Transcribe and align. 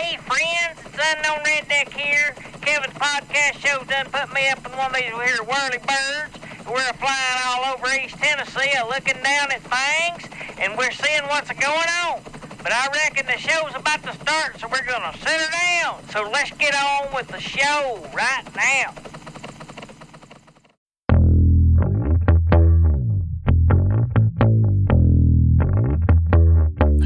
Hey 0.00 0.16
friends, 0.16 0.80
it's 0.80 0.96
Unknown 0.96 1.44
Redneck 1.44 1.92
here. 1.92 2.34
Kevin's 2.62 2.94
podcast 2.94 3.58
show 3.60 3.84
done 3.84 4.06
put 4.06 4.32
me 4.32 4.48
up 4.48 4.64
in 4.64 4.72
one 4.72 4.86
of 4.86 4.94
these 4.94 5.12
here 5.12 5.44
whirly 5.44 5.76
birds. 5.76 6.40
We're 6.66 6.92
flying 6.94 7.38
all 7.44 7.74
over 7.74 7.86
East 7.92 8.16
Tennessee, 8.16 8.72
looking 8.88 9.22
down 9.22 9.52
at 9.52 9.60
things, 9.60 10.24
and 10.58 10.72
we're 10.78 10.90
seeing 10.90 11.24
what's 11.24 11.50
going 11.52 11.90
on. 12.08 12.22
But 12.62 12.72
I 12.72 12.88
reckon 12.94 13.26
the 13.26 13.36
show's 13.36 13.74
about 13.74 14.02
to 14.04 14.14
start, 14.14 14.58
so 14.58 14.68
we're 14.68 14.86
gonna 14.86 15.12
sit 15.18 15.38
her 15.38 15.82
down. 15.82 16.08
So 16.08 16.22
let's 16.32 16.50
get 16.52 16.74
on 16.74 17.14
with 17.14 17.28
the 17.28 17.38
show 17.38 18.02
right 18.14 18.44
now. 18.56 18.94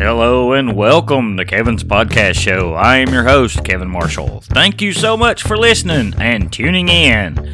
Hello 0.05 0.53
and 0.53 0.77
welcome 0.77 1.39
to 1.39 1.47
Kevin's 1.47 1.83
Podcast 1.83 2.35
Show. 2.35 2.75
I 2.75 2.99
am 2.99 3.11
your 3.11 3.25
host, 3.25 3.65
Kevin 3.65 3.89
Marshall. 3.89 4.43
Thank 4.43 4.83
you 4.83 4.93
so 4.93 5.17
much 5.17 5.43
for 5.43 5.57
listening 5.57 6.13
and 6.19 6.53
tuning 6.53 6.91
in. 6.91 7.51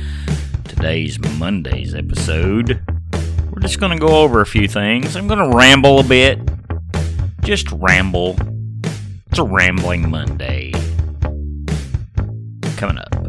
Today's 0.65 1.17
Monday's 1.39 1.95
episode, 1.95 2.83
we're 3.53 3.61
just 3.61 3.79
going 3.79 3.97
to 3.97 4.05
go 4.05 4.17
over 4.17 4.41
a 4.41 4.47
few 4.47 4.67
things. 4.67 5.15
I'm 5.15 5.29
going 5.29 5.39
to 5.39 5.57
ramble 5.57 6.01
a 6.01 6.03
bit. 6.03 6.41
Just 7.43 7.71
ramble. 7.71 8.37
It's 9.29 9.39
a 9.39 9.45
rambling 9.45 10.11
Monday. 10.11 10.73
Coming 12.77 12.99
up. 12.99 13.20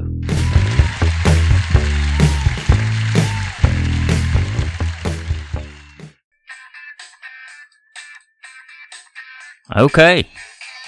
Okay, 9.69 10.27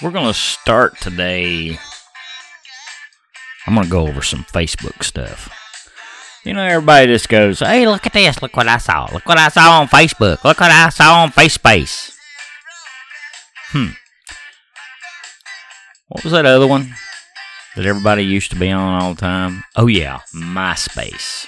we're 0.02 0.10
going 0.10 0.26
to 0.26 0.38
start 0.38 0.98
today. 1.00 1.78
I'm 3.66 3.74
going 3.74 3.86
to 3.86 3.90
go 3.90 4.06
over 4.06 4.20
some 4.20 4.44
Facebook 4.44 5.02
stuff. 5.02 5.48
You 6.44 6.52
know, 6.52 6.62
everybody 6.62 7.06
just 7.06 7.30
goes, 7.30 7.60
hey, 7.60 7.86
look 7.86 8.04
at 8.04 8.12
this. 8.12 8.42
Look 8.42 8.56
what 8.56 8.68
I 8.68 8.76
saw. 8.76 9.08
Look 9.10 9.26
what 9.26 9.38
I 9.38 9.48
saw 9.48 9.80
on 9.80 9.86
Facebook. 9.86 10.44
Look 10.44 10.60
what 10.60 10.70
I 10.70 10.90
saw 10.90 11.22
on 11.22 11.30
FaceSpace. 11.30 12.14
Hmm. 13.68 13.92
What 16.08 16.24
was 16.24 16.32
that 16.32 16.44
other 16.44 16.66
one 16.66 16.94
that 17.76 17.86
everybody 17.86 18.24
used 18.24 18.50
to 18.50 18.56
be 18.56 18.70
on 18.70 19.02
all 19.02 19.14
the 19.14 19.20
time? 19.20 19.64
Oh, 19.76 19.86
yeah, 19.86 20.20
MySpace. 20.34 21.46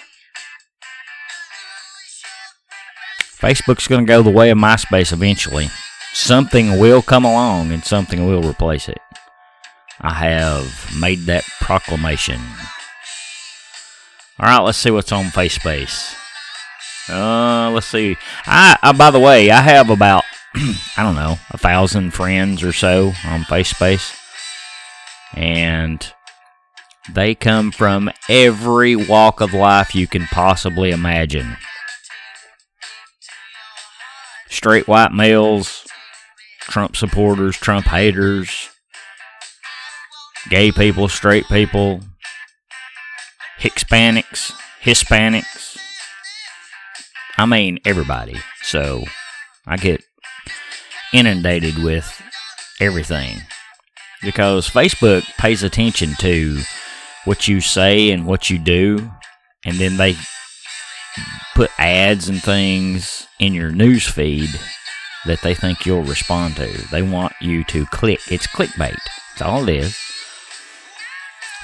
Facebook's 3.21 3.89
going 3.89 4.07
to 4.07 4.09
go 4.09 4.23
the 4.23 4.31
way 4.31 4.49
of 4.49 4.57
MySpace 4.57 5.13
eventually 5.13 5.69
something 6.17 6.79
will 6.79 7.03
come 7.03 7.27
along 7.27 7.71
and 7.71 7.85
something 7.85 8.27
will 8.27 8.43
replace 8.43 8.89
it. 8.89 8.99
I 10.01 10.15
have 10.15 10.99
made 10.99 11.21
that 11.21 11.45
proclamation. 11.61 12.41
All 14.39 14.49
right, 14.49 14.61
let's 14.61 14.79
see 14.79 14.91
what's 14.91 15.13
on 15.13 15.27
FaceSpace. 15.27 16.15
Uh, 17.09 17.71
let's 17.71 17.87
see. 17.87 18.17
I, 18.47 18.79
uh, 18.83 18.93
by 18.95 19.11
the 19.11 19.21
way, 19.21 19.51
I 19.51 19.61
have 19.61 19.91
about 19.91 20.25
I 20.55 21.03
don't 21.03 21.15
know 21.15 21.39
a 21.51 21.59
thousand 21.59 22.13
friends 22.13 22.63
or 22.63 22.73
so 22.73 23.09
on 23.25 23.43
FaceSpace, 23.43 24.17
and 25.35 26.13
they 27.13 27.35
come 27.35 27.73
from 27.73 28.11
every 28.29 28.97
walk 28.97 29.41
of 29.41 29.53
life 29.53 29.95
you 29.95 30.07
can 30.07 30.27
possibly 30.27 30.91
imagine. 30.91 31.59
Straight 34.49 34.89
white 34.89 35.13
males, 35.13 35.86
Trump 36.69 36.97
supporters, 36.97 37.57
Trump 37.57 37.87
haters, 37.87 38.69
gay 40.49 40.73
people, 40.73 41.09
straight 41.09 41.47
people, 41.49 42.01
Hispanics, 43.59 44.53
Hispanics. 44.83 45.79
I 47.39 47.47
mean, 47.47 47.79
everybody. 47.85 48.37
So 48.63 49.05
I 49.67 49.77
get 49.77 50.03
inundated 51.13 51.83
with 51.83 52.23
everything 52.81 53.39
because 54.23 54.69
Facebook 54.69 55.25
pays 55.39 55.63
attention 55.63 56.15
to 56.19 56.61
what 57.25 57.49
you 57.49 57.61
say 57.61 58.11
and 58.11 58.27
what 58.27 58.51
you 58.51 58.59
do, 58.59 59.11
and 59.65 59.77
then 59.77 59.97
they 59.97 60.17
put 61.55 61.71
ads 61.79 62.29
and 62.29 62.43
things 62.43 63.27
in 63.39 63.55
your 63.55 63.71
news 63.71 64.07
feed 64.07 64.51
that 65.27 65.43
they 65.43 65.55
think 65.55 65.85
you'll 65.85 66.03
respond 66.03 66.57
to. 66.57 66.67
They 66.91 67.03
want 67.03 67.35
you 67.41 67.65
to 67.65 67.87
click. 67.87 68.21
It's 68.31 68.47
clickbait. 68.47 68.97
That's 69.31 69.43
all 69.43 69.69
it 69.69 69.77
is. 69.77 69.99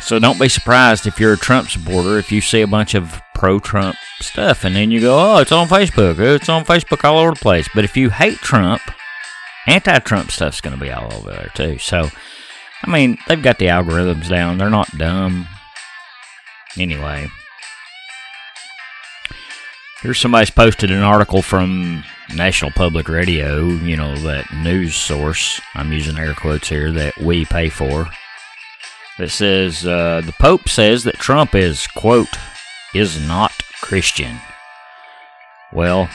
So 0.01 0.19
don't 0.19 0.41
be 0.41 0.49
surprised 0.49 1.07
if 1.07 1.21
you're 1.21 1.35
a 1.35 1.39
Trump 1.39 1.71
supporter 1.71 2.19
if 2.19 2.33
you 2.33 2.41
see 2.41 2.61
a 2.61 2.67
bunch 2.67 2.95
of 2.95 3.23
pro 3.35 3.61
Trump 3.61 3.97
stuff 4.21 4.65
and 4.65 4.75
then 4.75 4.91
you 4.91 5.01
go, 5.01 5.17
oh, 5.17 5.39
it's 5.39 5.53
on 5.53 5.69
Facebook. 5.69 6.19
It's 6.19 6.49
on 6.49 6.65
Facebook 6.65 7.05
all 7.05 7.19
over 7.19 7.31
the 7.31 7.37
place. 7.37 7.69
But 7.73 7.85
if 7.85 7.97
you 7.97 8.11
hate 8.11 8.39
Trump, 8.39 8.83
anti 9.67 9.99
Trump 10.01 10.31
stuff's 10.31 10.61
going 10.61 10.77
to 10.77 10.83
be 10.83 10.91
all 10.91 11.13
over 11.13 11.31
there 11.31 11.51
too. 11.55 11.79
So, 11.79 12.09
I 12.83 12.91
mean, 12.91 13.17
they've 13.29 13.43
got 13.43 13.59
the 13.59 13.67
algorithms 13.67 14.29
down. 14.29 14.59
They're 14.59 14.71
not 14.71 14.99
dumb. 14.99 15.47
Anyway, 16.79 17.29
here's 20.01 20.19
somebody's 20.19 20.51
posted 20.51 20.91
an 20.91 21.03
article 21.03 21.43
from 21.43 22.03
National 22.35 22.71
Public 22.71 23.09
Radio, 23.09 23.67
you 23.67 23.97
know, 23.97 24.17
that 24.17 24.53
news 24.55 24.95
source, 24.95 25.61
I'm 25.75 25.93
using 25.93 26.19
air 26.19 26.35
quotes 26.35 26.69
here, 26.69 26.91
that 26.93 27.19
we 27.19 27.45
pay 27.45 27.69
for, 27.69 28.09
that 29.19 29.31
says 29.31 29.87
uh, 29.87 30.23
the 30.25 30.33
Pope 30.33 30.69
says 30.69 31.05
that 31.05 31.17
Trump 31.17 31.55
is, 31.55 31.87
quote, 31.89 32.37
is 32.95 33.21
not 33.27 33.53
Christian. 33.81 34.39
Well, 35.73 36.09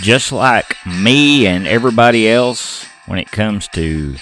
just 0.00 0.32
like 0.32 0.76
me 0.86 1.46
and 1.46 1.66
everybody 1.66 2.28
else, 2.28 2.86
when 3.06 3.18
it 3.18 3.30
comes 3.30 3.68
to 3.68 4.16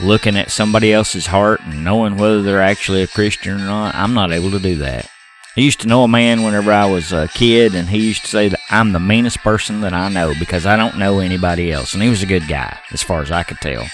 looking 0.00 0.36
at 0.36 0.50
somebody 0.50 0.92
else's 0.92 1.26
heart 1.26 1.60
and 1.64 1.84
knowing 1.84 2.16
whether 2.16 2.42
they're 2.42 2.62
actually 2.62 3.02
a 3.02 3.06
Christian 3.06 3.60
or 3.60 3.64
not, 3.64 3.94
I'm 3.94 4.14
not 4.14 4.32
able 4.32 4.50
to 4.52 4.58
do 4.58 4.76
that. 4.76 5.10
I 5.54 5.60
used 5.60 5.82
to 5.82 5.86
know 5.86 6.02
a 6.02 6.08
man 6.08 6.42
whenever 6.44 6.72
I 6.72 6.86
was 6.86 7.12
a 7.12 7.28
kid, 7.28 7.74
and 7.74 7.90
he 7.90 8.06
used 8.06 8.22
to 8.22 8.28
say 8.28 8.48
that 8.48 8.60
I'm 8.70 8.92
the 8.92 8.98
meanest 8.98 9.38
person 9.40 9.82
that 9.82 9.92
I 9.92 10.08
know 10.08 10.32
because 10.38 10.64
I 10.64 10.76
don't 10.76 10.98
know 10.98 11.18
anybody 11.18 11.70
else. 11.70 11.92
And 11.92 12.02
he 12.02 12.08
was 12.08 12.22
a 12.22 12.26
good 12.26 12.48
guy, 12.48 12.78
as 12.90 13.02
far 13.02 13.20
as 13.20 13.30
I 13.30 13.42
could 13.42 13.58
tell. 13.58 13.84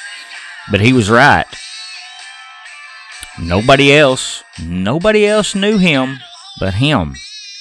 But 0.70 0.80
he 0.80 0.92
was 0.92 1.10
right. 1.10 1.46
Nobody 3.40 3.92
else, 3.92 4.44
nobody 4.62 5.26
else 5.26 5.56
knew 5.56 5.78
him 5.78 6.18
but 6.60 6.74
him. 6.74 7.14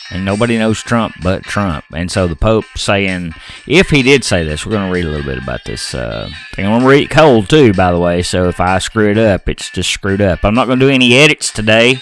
And 0.09 0.23
nobody 0.23 0.57
knows 0.57 0.81
Trump 0.81 1.15
but 1.21 1.43
Trump. 1.43 1.83
And 1.93 2.11
so 2.11 2.27
the 2.27 2.35
Pope 2.35 2.65
saying, 2.75 3.33
if 3.65 3.89
he 3.89 4.03
did 4.03 4.23
say 4.23 4.43
this, 4.43 4.65
we're 4.65 4.71
going 4.73 4.87
to 4.87 4.93
read 4.93 5.05
a 5.05 5.09
little 5.09 5.25
bit 5.25 5.41
about 5.41 5.65
this 5.65 5.93
uh, 5.93 6.29
thing. 6.53 6.65
I'm 6.65 6.71
going 6.71 6.81
to 6.81 6.87
read 6.87 7.03
it 7.05 7.09
cold, 7.09 7.49
too, 7.49 7.73
by 7.73 7.91
the 7.91 7.99
way. 7.99 8.21
So 8.21 8.47
if 8.47 8.59
I 8.59 8.77
screw 8.77 9.09
it 9.09 9.17
up, 9.17 9.49
it's 9.49 9.69
just 9.69 9.89
screwed 9.89 10.21
up. 10.21 10.45
I'm 10.45 10.55
not 10.55 10.67
going 10.67 10.79
to 10.79 10.85
do 10.85 10.91
any 10.91 11.15
edits 11.15 11.51
today. 11.51 11.99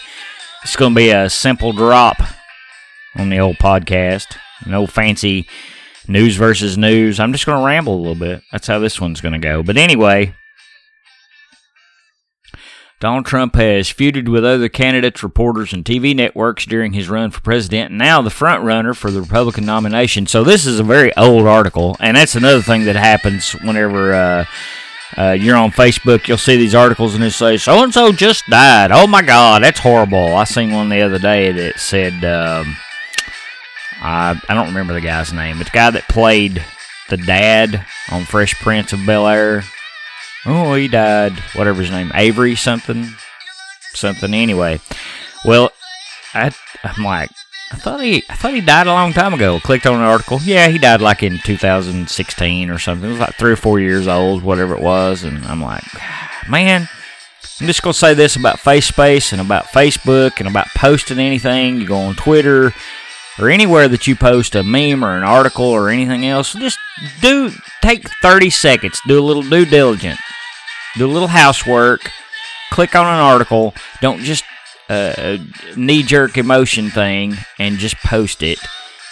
It's 0.66 0.76
going 0.76 0.94
to 0.94 0.98
be 0.98 1.12
a 1.12 1.30
simple 1.30 1.74
drop 1.74 2.20
on 3.16 3.30
the 3.30 3.38
old 3.38 3.58
podcast. 3.58 4.36
No 4.66 4.88
fancy 4.88 5.48
news 6.08 6.38
versus 6.38 6.76
news. 6.76 7.20
I'm 7.20 7.34
just 7.34 7.46
going 7.46 7.60
to 7.60 7.66
ramble 7.66 7.94
a 7.94 8.02
little 8.02 8.16
bit. 8.16 8.42
That's 8.52 8.66
how 8.66 8.80
this 8.80 9.00
one's 9.00 9.22
going 9.22 9.34
to 9.34 9.40
go. 9.40 9.62
But 9.62 9.78
anyway, 9.78 10.34
Donald 13.00 13.28
Trump 13.28 13.54
has 13.58 13.94
feuded 13.94 14.28
with 14.28 14.44
other 14.44 14.68
candidates, 14.68 15.22
reporters, 15.22 15.72
and 15.72 15.86
TV 15.86 16.16
networks 16.16 16.66
during 16.66 16.94
his 16.94 17.10
run 17.10 17.30
for 17.30 17.42
president, 17.42 17.92
now 17.92 18.24
the 18.24 18.32
front 18.32 18.64
runner 18.64 18.96
for 18.96 19.12
the 19.12 19.22
Republican 19.22 19.68
nomination. 19.68 20.26
So 20.26 20.44
this 20.44 20.66
is 20.66 20.80
a 20.80 20.84
very 20.84 21.16
old 21.16 21.46
article, 21.46 21.96
and 22.00 22.18
that's 22.18 22.34
another 22.34 22.64
thing 22.64 22.86
that 22.86 22.96
happens 22.96 23.52
whenever. 23.64 24.16
Uh, 24.16 24.46
uh, 25.18 25.32
you're 25.32 25.56
on 25.56 25.72
Facebook, 25.72 26.28
you'll 26.28 26.38
see 26.38 26.58
these 26.58 26.76
articles 26.76 27.16
and 27.16 27.24
it 27.24 27.32
says 27.32 27.64
so 27.64 27.84
and 27.84 27.94
so 27.94 28.12
just 28.12 28.46
died. 28.48 28.92
Oh 28.92 29.08
my 29.08 29.22
God, 29.22 29.64
that's 29.64 29.80
horrible. 29.80 30.36
I 30.36 30.44
seen 30.44 30.72
one 30.72 30.90
the 30.90 31.02
other 31.02 31.20
day 31.20 31.52
that 31.52 31.80
said 31.80 32.14
um, 32.26 32.76
I 34.02 34.40
I 34.50 34.54
don't 34.54 34.68
remember 34.68 34.94
the 34.94 35.02
guy's 35.02 35.32
name, 35.32 35.58
but 35.58 35.68
the 35.68 35.72
guy 35.72 35.90
that 35.92 36.08
played 36.08 36.64
the 37.10 37.18
dad 37.18 37.86
on 38.12 38.26
Fresh 38.26 38.56
Prince 38.56 38.94
of 38.94 39.06
Bel 39.06 39.28
Air. 39.28 39.64
Oh, 40.46 40.76
he 40.76 40.88
died. 40.88 41.34
Whatever 41.54 41.82
his 41.82 41.92
name, 41.92 42.12
Avery 42.14 42.56
something, 42.56 43.08
something. 43.94 44.34
Anyway, 44.34 44.80
well, 45.44 45.72
I 46.34 46.52
I'm 46.84 47.04
like, 47.04 47.30
I 47.72 47.78
thought 47.78 48.02
he 48.02 48.24
I 48.30 48.36
thought 48.36 48.54
he 48.54 48.62
died 48.62 48.88
a 48.88 48.94
long 48.94 49.12
time 49.14 49.34
ago. 49.34 49.60
Clicked 49.60 49.86
on 49.86 49.96
an 49.96 50.02
article. 50.02 50.40
Yeah, 50.44 50.68
he 50.68 50.78
died 50.78 51.02
like 51.02 51.24
in 51.24 51.40
2016 51.40 52.70
or 52.70 52.78
something. 52.78 53.10
It 53.10 53.12
was 53.12 53.20
like 53.20 53.36
three 53.36 53.52
or 53.52 53.58
four 53.58 53.80
years 53.80 54.08
old, 54.08 54.44
whatever 54.44 54.76
it 54.76 54.84
was. 54.84 55.24
And 55.24 55.44
I'm 55.46 55.62
like, 55.62 55.84
ah, 55.96 56.44
man, 56.48 56.88
I'm 57.60 57.68
just 57.68 57.82
gonna 57.82 57.94
say 57.94 58.14
this 58.14 58.36
about 58.36 58.58
FaceSpace 58.58 59.32
and 59.32 59.42
about 59.42 59.66
Facebook 59.66 60.40
and 60.40 60.48
about 60.48 60.68
posting 60.76 61.20
anything. 61.20 61.78
You 61.78 61.88
go 61.88 61.98
on 61.98 62.16
Twitter 62.16 62.74
or 63.40 63.50
anywhere 63.50 63.88
that 63.88 64.08
you 64.08 64.16
post 64.16 64.56
a 64.56 64.64
meme 64.64 65.04
or 65.04 65.18
an 65.18 65.24
article 65.24 65.66
or 65.66 65.90
anything 65.90 66.26
else. 66.26 66.54
Just 66.54 66.78
do 67.22 67.52
take 67.82 68.10
30 68.22 68.50
seconds. 68.52 69.02
Do 69.08 69.20
a 69.20 69.26
little 69.26 69.44
due 69.44 69.66
diligence. 69.66 70.20
do 70.98 71.06
a 71.06 71.12
little 71.12 71.28
housework, 71.28 72.12
click 72.72 72.96
on 72.96 73.06
an 73.06 73.20
article. 73.20 73.74
Don't 74.02 74.22
just 74.22 74.44
uh, 74.90 75.38
knee 75.76 76.04
jerk 76.04 76.38
emotion 76.38 76.90
thing 76.90 77.36
and 77.60 77.78
just 77.78 77.98
post 77.98 78.44
it. 78.44 78.60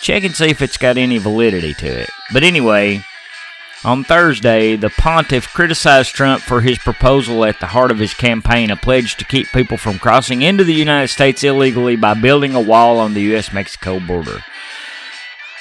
Check 0.02 0.24
and 0.24 0.36
see 0.36 0.50
if 0.50 0.62
it's 0.62 0.78
got 0.78 0.98
any 0.98 1.18
validity 1.18 1.74
to 1.76 1.88
it. 1.88 2.10
But 2.34 2.44
anyway, 2.44 3.04
on 3.86 4.04
Thursday, 4.04 4.76
the 4.76 4.90
pontiff 4.90 5.54
criticized 5.54 6.14
Trump 6.14 6.42
for 6.42 6.62
his 6.62 6.78
proposal 6.78 7.44
at 7.46 7.60
the 7.60 7.68
heart 7.68 7.92
of 7.92 8.00
his 8.00 8.14
campaign, 8.14 8.72
a 8.72 8.76
pledge 8.78 9.16
to 9.18 9.26
keep 9.26 9.48
people 9.48 9.78
from 9.78 10.00
crossing 10.00 10.42
into 10.42 10.64
the 10.64 10.74
United 10.74 11.10
States 11.10 11.44
illegally 11.44 11.96
by 11.96 12.14
building 12.14 12.56
a 12.56 12.62
wall 12.62 13.00
on 13.00 13.14
the 13.14 13.22
U.S. 13.22 13.52
Mexico 13.52 14.00
border. 14.00 14.44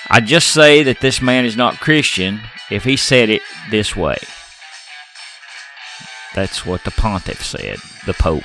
I 0.08 0.20
just 0.20 0.48
say 0.52 0.82
that 0.84 1.00
this 1.00 1.20
man 1.22 1.44
is 1.44 1.56
not 1.56 1.80
Christian 1.80 2.40
if 2.70 2.84
he 2.84 2.96
said 2.96 3.28
it 3.28 3.42
this 3.70 3.96
way. 3.96 4.18
That's 6.34 6.64
what 6.64 6.84
the 6.84 6.90
pontiff 6.90 7.44
said, 7.44 7.78
the 8.06 8.14
pope. 8.14 8.44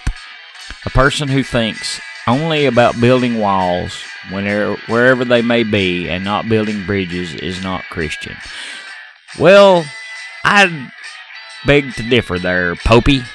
A 0.88 0.90
person 0.90 1.28
who 1.28 1.44
thinks 1.44 2.00
only 2.28 2.66
about 2.66 3.02
building 3.02 3.40
walls 3.40 4.02
whenever, 4.32 4.76
wherever 4.88 5.26
they 5.26 5.42
may 5.42 5.64
be 5.64 6.08
and 6.08 6.24
not 6.24 6.48
building 6.48 6.86
bridges 6.86 7.36
is 7.36 7.62
not 7.62 7.84
Christian. 7.90 8.38
Well, 9.38 9.84
I 10.46 10.90
beg 11.66 11.94
to 11.96 12.04
differ 12.04 12.40
there, 12.40 12.76
Popey. 12.76 13.28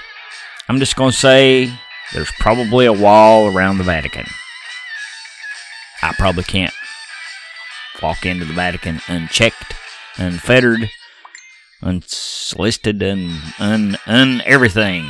I'm 0.67 0.79
just 0.79 0.97
going 0.97 1.11
to 1.11 1.17
say 1.17 1.71
there's 2.15 2.33
probably 2.39 2.87
a 2.87 2.93
wall 2.93 3.55
around 3.55 3.77
the 3.77 3.85
Vatican. 3.85 4.25
I 6.01 6.15
probably 6.15 6.45
can't 6.45 6.73
walk 8.03 8.25
into 8.25 8.47
the 8.47 8.55
Vatican 8.55 9.03
unchecked, 9.09 9.75
unfettered, 10.17 10.89
unsolicited, 11.83 13.03
and 13.03 13.43
un, 13.59 13.99
un 14.07 14.41
everything. 14.47 15.07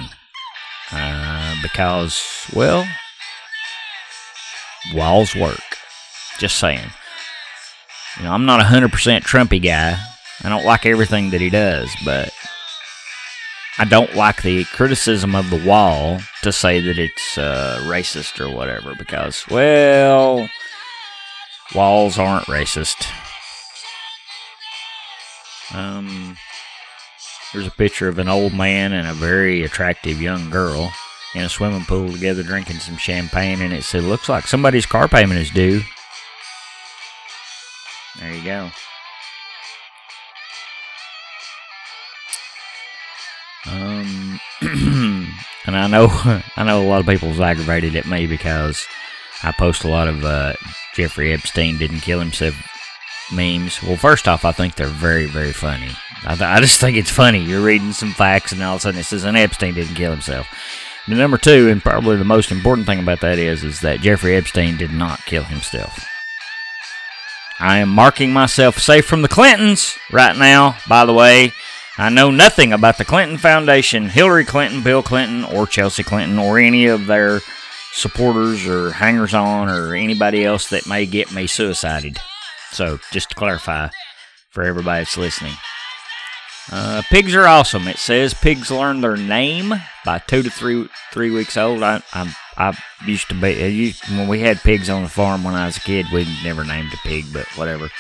Uh, 0.91 1.32
because, 1.63 2.23
well, 2.55 2.87
walls 4.95 5.35
work. 5.35 5.61
Just 6.39 6.59
saying. 6.59 6.91
You 8.19 8.25
know, 8.25 8.33
I'm 8.33 8.45
not 8.45 8.61
a 8.61 8.65
100% 8.65 8.91
Trumpy 9.23 9.63
guy. 9.63 9.99
I 10.45 10.49
don't 10.49 10.65
like 10.65 10.85
everything 10.85 11.31
that 11.31 11.41
he 11.41 11.51
does, 11.51 11.95
but 12.05 12.33
I 13.79 13.85
don't 13.85 14.15
like 14.15 14.43
the 14.43 14.65
criticism 14.65 15.35
of 15.35 15.49
the 15.51 15.65
wall 15.65 16.21
to 16.43 16.53
say 16.53 16.81
that 16.81 16.99
it's 16.99 17.39
uh, 17.39 17.81
racist 17.85 18.41
or 18.41 18.55
whatever 18.55 18.95
because, 18.95 19.47
well, 19.49 20.49
walls 21.75 22.19
aren't 22.19 22.47
racist. 22.47 23.07
Um, 25.73 26.37
there's 27.53 27.67
a 27.67 27.71
picture 27.71 28.09
of 28.09 28.19
an 28.19 28.29
old 28.29 28.53
man 28.53 28.93
and 28.93 29.09
a 29.09 29.15
very 29.15 29.63
attractive 29.63 30.21
young 30.21 30.51
girl 30.51 30.93
in 31.35 31.43
a 31.43 31.49
swimming 31.49 31.85
pool 31.85 32.13
together 32.13 32.43
drinking 32.43 32.79
some 32.79 32.97
champagne, 32.97 33.63
and 33.63 33.73
it 33.73 33.85
said, 33.85 34.05
looks 34.05 34.29
like 34.29 34.47
somebody's 34.47 34.87
car 34.87 35.09
payment 35.09 35.41
is 35.41 35.51
due. 35.51 35.83
There 38.19 38.33
you 38.33 38.45
go. 38.45 38.71
Um, 43.67 44.41
and 44.61 45.77
I 45.77 45.87
know, 45.87 46.09
I 46.57 46.65
know 46.65 46.83
a 46.83 46.89
lot 46.89 47.01
of 47.01 47.07
people's 47.07 47.41
aggravated 47.41 47.97
at 47.97 48.07
me 48.07 48.27
because 48.27 48.87
I 49.43 49.53
post 49.53 49.85
a 49.85 49.89
lot 49.89 50.09
of 50.09 50.25
uh, 50.25 50.55
Jeffrey 50.95 51.33
Epstein 51.33 51.79
didn't 51.79 52.01
kill 52.01 52.21
himself 52.21 52.55
memes. 53.33 53.83
Well, 53.83 53.97
first 53.97 54.29
off, 54.29 54.45
I 54.45 54.53
think 54.53 54.75
they're 54.75 54.87
very, 54.87 55.27
very 55.27 55.53
funny. 55.53 55.91
I, 56.25 56.37
th- 56.37 56.43
I 56.43 56.61
just 56.61 56.81
think 56.81 56.97
it's 56.97 57.11
funny. 57.11 57.41
You're 57.41 57.65
reading 57.65 57.93
some 57.93 58.13
facts, 58.13 58.53
and 58.53 58.63
all 58.63 58.75
of 58.75 58.79
a 58.79 58.83
sudden 58.83 59.01
it 59.01 59.05
says, 59.05 59.25
"And 59.25 59.37
Epstein 59.37 59.75
didn't 59.75 59.97
kill 59.97 60.13
himself." 60.13 60.47
Number 61.09 61.37
two, 61.37 61.69
and 61.69 61.83
probably 61.83 62.17
the 62.17 62.25
most 62.25 62.53
important 62.53 62.87
thing 62.87 63.01
about 63.01 63.21
that 63.21 63.39
is, 63.39 63.65
is 63.65 63.81
that 63.81 64.01
Jeffrey 64.01 64.37
Epstein 64.37 64.77
did 64.77 64.93
not 64.93 65.25
kill 65.27 65.43
himself. 65.43 66.07
I 67.59 67.79
am 67.79 67.89
marking 67.89 68.33
myself 68.33 68.79
safe 68.79 69.05
from 69.05 69.23
the 69.23 69.29
Clintons 69.29 69.99
right 70.13 70.37
now. 70.37 70.77
By 70.89 71.05
the 71.05 71.13
way, 71.13 71.53
I 71.99 72.09
know 72.09 72.31
nothing 72.31 72.73
about 72.73 72.99
the 72.99 73.05
Clinton 73.05 73.37
Foundation, 73.37 74.09
Hillary 74.09 74.45
Clinton, 74.45 74.83
Bill 74.83 75.03
Clinton, 75.03 75.45
or 75.45 75.67
Chelsea 75.67 76.03
Clinton, 76.03 76.39
or 76.39 76.59
any 76.59 76.87
of 76.87 77.07
their 77.07 77.41
supporters 77.93 78.67
or 78.67 78.93
hangers 78.93 79.35
on 79.35 79.69
or 79.69 79.95
anybody 79.95 80.45
else 80.45 80.69
that 80.71 80.87
may 80.87 81.05
get 81.05 81.33
me 81.33 81.47
suicided. 81.47 82.19
So, 82.71 82.99
just 83.11 83.31
to 83.31 83.35
clarify 83.35 83.89
for 84.51 84.63
everybody 84.63 85.01
that's 85.01 85.17
listening. 85.17 85.55
Uh, 86.71 87.03
pigs 87.11 87.35
are 87.35 87.47
awesome. 87.47 87.89
It 87.89 87.99
says 87.99 88.35
pigs 88.35 88.71
learn 88.71 89.01
their 89.01 89.17
name 89.17 89.75
by 90.05 90.19
two 90.19 90.43
to 90.43 90.51
three 90.51 90.89
three 91.13 91.31
weeks 91.31 91.57
old. 91.57 91.83
I 91.83 92.03
I, 92.13 92.37
I 92.57 92.79
used 93.07 93.29
to 93.31 93.35
be 93.35 93.53
used, 93.53 94.09
when 94.09 94.29
we 94.29 94.41
had 94.41 94.61
pigs 94.61 94.89
on 94.89 95.03
the 95.03 95.09
farm 95.09 95.43
when 95.43 95.55
I 95.55 95.67
was 95.67 95.77
a 95.77 95.81
kid. 95.81 96.07
We 96.13 96.27
never 96.45 96.65
named 96.65 96.93
a 96.95 97.09
pig, 97.09 97.27
but 97.33 97.47
whatever. 97.57 97.91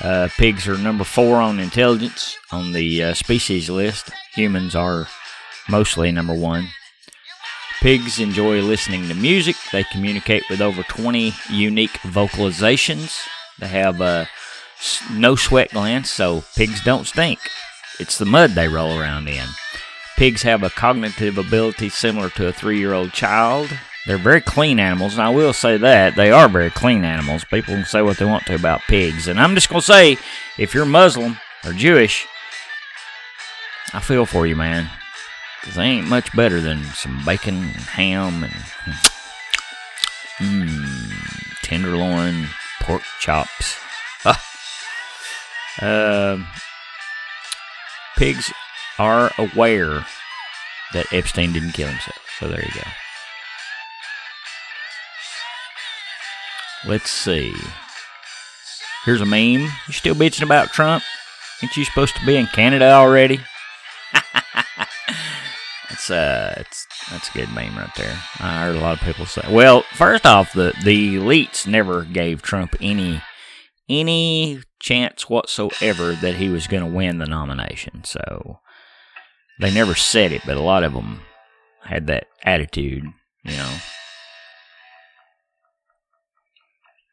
Uh, 0.00 0.28
pigs 0.36 0.68
are 0.68 0.78
number 0.78 1.04
four 1.04 1.36
on 1.36 1.58
intelligence 1.58 2.36
on 2.52 2.72
the 2.72 3.02
uh, 3.02 3.14
species 3.14 3.68
list. 3.68 4.10
Humans 4.34 4.74
are 4.74 5.08
mostly 5.68 6.12
number 6.12 6.34
one. 6.34 6.68
Pigs 7.80 8.18
enjoy 8.18 8.60
listening 8.60 9.08
to 9.08 9.14
music. 9.14 9.56
They 9.70 9.84
communicate 9.84 10.44
with 10.48 10.60
over 10.60 10.82
20 10.82 11.32
unique 11.50 11.98
vocalizations. 12.02 13.20
They 13.58 13.68
have 13.68 14.00
uh, 14.00 14.26
no 15.12 15.36
sweat 15.36 15.70
glands, 15.70 16.10
so 16.10 16.44
pigs 16.56 16.82
don't 16.82 17.06
stink. 17.06 17.38
It's 17.98 18.18
the 18.18 18.26
mud 18.26 18.50
they 18.50 18.68
roll 18.68 18.98
around 18.98 19.28
in. 19.28 19.46
Pigs 20.16 20.42
have 20.42 20.62
a 20.62 20.70
cognitive 20.70 21.38
ability 21.38 21.88
similar 21.88 22.30
to 22.30 22.48
a 22.48 22.52
three 22.52 22.78
year 22.78 22.92
old 22.92 23.12
child. 23.12 23.70
They're 24.06 24.18
very 24.18 24.40
clean 24.40 24.80
animals, 24.80 25.14
and 25.14 25.22
I 25.22 25.28
will 25.28 25.52
say 25.52 25.76
that. 25.76 26.16
They 26.16 26.30
are 26.30 26.48
very 26.48 26.70
clean 26.70 27.04
animals. 27.04 27.44
People 27.44 27.74
can 27.74 27.84
say 27.84 28.00
what 28.00 28.16
they 28.16 28.24
want 28.24 28.46
to 28.46 28.54
about 28.54 28.80
pigs. 28.88 29.28
And 29.28 29.38
I'm 29.38 29.54
just 29.54 29.68
going 29.68 29.80
to 29.80 29.86
say 29.86 30.16
if 30.56 30.74
you're 30.74 30.86
Muslim 30.86 31.36
or 31.64 31.72
Jewish, 31.72 32.26
I 33.92 34.00
feel 34.00 34.26
for 34.26 34.46
you, 34.46 34.56
man. 34.56 34.90
Because 35.60 35.76
they 35.76 35.84
ain't 35.84 36.08
much 36.08 36.34
better 36.34 36.60
than 36.60 36.84
some 36.94 37.22
bacon 37.24 37.56
and 37.56 37.74
ham 37.74 38.44
and 38.44 38.52
mmm, 40.38 41.60
tenderloin, 41.62 42.46
pork 42.80 43.02
chops. 43.20 43.78
Uh, 45.80 46.44
pigs 48.18 48.52
are 48.98 49.30
aware 49.38 50.04
that 50.92 51.12
Epstein 51.12 51.52
didn't 51.52 51.70
kill 51.70 51.86
himself. 51.86 52.18
So 52.38 52.48
there 52.48 52.60
you 52.60 52.72
go. 52.74 52.88
Let's 56.84 57.10
see. 57.10 57.54
Here's 59.04 59.20
a 59.20 59.26
meme. 59.26 59.70
You 59.86 59.92
still 59.92 60.16
bitching 60.16 60.42
about 60.42 60.72
Trump? 60.72 61.04
Ain't 61.62 61.76
you 61.76 61.84
supposed 61.84 62.16
to 62.16 62.26
be 62.26 62.36
in 62.36 62.46
Canada 62.46 62.90
already? 62.90 63.40
that's 65.88 66.10
uh, 66.10 66.54
it's 66.56 66.86
that's 67.10 67.30
a 67.30 67.32
good 67.32 67.52
meme 67.52 67.76
right 67.76 67.94
there. 67.96 68.18
I 68.40 68.64
heard 68.64 68.76
a 68.76 68.80
lot 68.80 69.00
of 69.00 69.04
people 69.04 69.26
say. 69.26 69.42
Well, 69.48 69.82
first 69.94 70.26
off, 70.26 70.52
the 70.52 70.74
the 70.84 71.16
elites 71.16 71.66
never 71.68 72.02
gave 72.02 72.42
Trump 72.42 72.74
any 72.80 73.22
any 73.88 74.60
chance 74.80 75.28
whatsoever 75.28 76.12
that 76.12 76.36
he 76.36 76.48
was 76.48 76.66
going 76.66 76.84
to 76.84 76.96
win 76.96 77.18
the 77.18 77.26
nomination. 77.26 78.04
So 78.04 78.60
they 79.60 79.72
never 79.72 79.94
said 79.94 80.32
it, 80.32 80.42
but 80.46 80.56
a 80.56 80.62
lot 80.62 80.84
of 80.84 80.92
them 80.92 81.20
had 81.82 82.06
that 82.06 82.26
attitude, 82.44 83.04
you 83.44 83.56
know. 83.56 83.74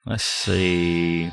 Let's 0.06 0.24
see. 0.24 1.32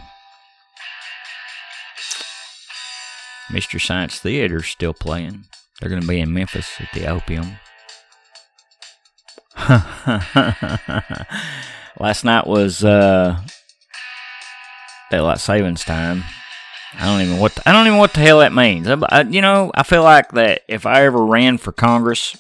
Mystery 3.51 3.81
Science 3.81 4.19
Theater's 4.19 4.69
still 4.69 4.95
playing. 4.95 5.45
They're 5.81 5.91
going 5.91 6.01
to 6.01 6.09
be 6.09 6.21
in 6.21 6.33
Memphis 6.33 6.81
at 6.81 6.89
the 6.95 7.13
Orpheum. 7.13 7.57
Last 11.99 12.25
night 12.25 12.47
was 12.47 12.83
uh, 12.83 13.39
daylight 15.13 15.41
savings 15.41 15.85
time. 15.85 16.25
I 16.99 17.07
don't 17.07 17.21
even 17.21 17.39
what 17.39 17.55
the, 17.55 17.69
I 17.69 17.73
don't 17.73 17.87
even 17.87 17.99
what 17.99 18.15
the 18.15 18.21
hell 18.21 18.41
that 18.41 18.53
means. 18.53 18.89
I, 18.89 18.97
I, 19.09 19.23
you 19.23 19.41
know, 19.41 19.71
I 19.75 19.83
feel 19.83 20.03
like 20.03 20.33
that 20.33 20.63
if 20.69 20.85
I 20.87 21.05
ever 21.05 21.25
ran 21.25 21.59
for 21.59 21.71
Congress 21.71 22.37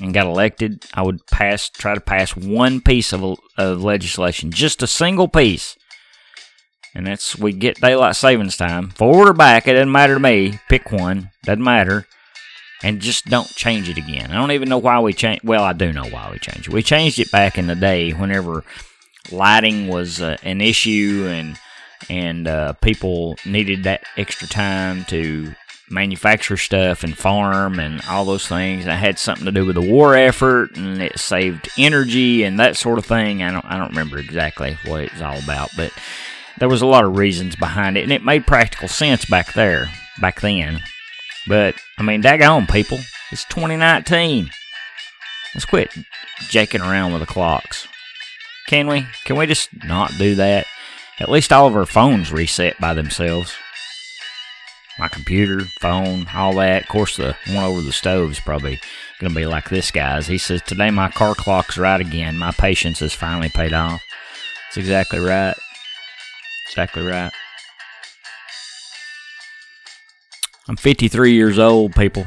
and 0.00 0.14
got 0.14 0.26
elected, 0.26 0.84
I 0.94 1.02
would 1.02 1.26
pass 1.26 1.68
try 1.68 1.94
to 1.94 2.00
pass 2.00 2.36
one 2.36 2.80
piece 2.80 3.12
of, 3.12 3.38
of 3.58 3.82
legislation, 3.82 4.52
just 4.52 4.82
a 4.82 4.86
single 4.86 5.28
piece, 5.28 5.76
and 6.94 7.06
that's 7.06 7.38
we 7.38 7.52
get 7.52 7.80
daylight 7.80 8.16
savings 8.16 8.56
time 8.56 8.90
forward 8.90 9.28
or 9.28 9.34
back. 9.34 9.66
It 9.66 9.74
doesn't 9.74 9.92
matter 9.92 10.14
to 10.14 10.20
me. 10.20 10.58
Pick 10.68 10.92
one, 10.92 11.30
doesn't 11.44 11.64
matter, 11.64 12.06
and 12.82 13.00
just 13.00 13.26
don't 13.26 13.48
change 13.48 13.88
it 13.88 13.98
again. 13.98 14.30
I 14.30 14.34
don't 14.34 14.52
even 14.52 14.68
know 14.68 14.78
why 14.78 15.00
we 15.00 15.12
changed. 15.12 15.44
Well, 15.44 15.64
I 15.64 15.72
do 15.72 15.92
know 15.92 16.06
why 16.06 16.30
we 16.30 16.38
changed 16.38 16.68
it. 16.68 16.74
We 16.74 16.82
changed 16.82 17.18
it 17.18 17.32
back 17.32 17.58
in 17.58 17.66
the 17.66 17.76
day 17.76 18.12
whenever 18.12 18.64
lighting 19.30 19.88
was 19.88 20.20
uh, 20.20 20.36
an 20.42 20.60
issue 20.60 21.26
and 21.28 21.58
and 22.08 22.48
uh, 22.48 22.72
people 22.74 23.36
needed 23.44 23.84
that 23.84 24.02
extra 24.16 24.48
time 24.48 25.04
to 25.06 25.54
manufacture 25.90 26.56
stuff 26.56 27.02
and 27.02 27.18
farm 27.18 27.80
and 27.80 28.00
all 28.08 28.24
those 28.24 28.46
things. 28.46 28.86
It 28.86 28.90
had 28.90 29.18
something 29.18 29.44
to 29.44 29.52
do 29.52 29.66
with 29.66 29.74
the 29.74 29.80
war 29.80 30.14
effort 30.14 30.76
and 30.76 31.02
it 31.02 31.18
saved 31.18 31.68
energy 31.76 32.44
and 32.44 32.58
that 32.60 32.76
sort 32.76 32.98
of 32.98 33.06
thing. 33.06 33.42
I 33.42 33.50
don't 33.50 33.64
I 33.64 33.76
don't 33.76 33.90
remember 33.90 34.18
exactly 34.18 34.78
what 34.86 35.02
it 35.02 35.12
was 35.12 35.22
all 35.22 35.38
about, 35.38 35.70
but 35.76 35.92
there 36.58 36.68
was 36.68 36.82
a 36.82 36.86
lot 36.86 37.04
of 37.04 37.16
reasons 37.16 37.56
behind 37.56 37.96
it 37.96 38.04
and 38.04 38.12
it 38.12 38.24
made 38.24 38.46
practical 38.46 38.88
sense 38.88 39.24
back 39.24 39.52
there, 39.52 39.90
back 40.20 40.40
then. 40.40 40.80
But 41.48 41.74
I 41.98 42.02
mean, 42.02 42.22
daggone 42.22 42.70
people, 42.70 43.00
it's 43.32 43.44
2019. 43.46 44.50
Let's 45.54 45.64
quit 45.64 45.90
jaking 46.48 46.80
around 46.80 47.12
with 47.12 47.20
the 47.20 47.26
clocks. 47.26 47.88
Can 48.68 48.86
we? 48.86 49.06
Can 49.24 49.36
we 49.36 49.46
just 49.46 49.68
not 49.84 50.12
do 50.16 50.36
that? 50.36 50.66
At 51.20 51.28
least 51.28 51.52
all 51.52 51.66
of 51.66 51.76
our 51.76 51.86
phones 51.86 52.32
reset 52.32 52.80
by 52.80 52.94
themselves 52.94 53.54
my 55.00 55.08
computer, 55.08 55.60
phone, 55.80 56.26
all 56.34 56.54
that. 56.56 56.82
Of 56.82 56.88
course, 56.88 57.16
the 57.16 57.34
one 57.48 57.64
over 57.64 57.80
the 57.80 57.90
stove 57.90 58.30
is 58.30 58.38
probably 58.38 58.78
going 59.18 59.32
to 59.32 59.36
be 59.36 59.46
like 59.46 59.70
this 59.70 59.90
guy's. 59.90 60.26
He 60.26 60.36
says, 60.36 60.60
Today 60.62 60.90
my 60.90 61.10
car 61.10 61.34
clock's 61.34 61.78
right 61.78 62.00
again. 62.00 62.36
My 62.36 62.52
patience 62.52 63.00
has 63.00 63.14
finally 63.14 63.48
paid 63.48 63.72
off. 63.72 64.02
That's 64.66 64.76
exactly 64.76 65.18
right. 65.18 65.54
Exactly 66.68 67.06
right. 67.06 67.32
I'm 70.68 70.76
53 70.76 71.32
years 71.32 71.58
old, 71.58 71.96
people. 71.96 72.26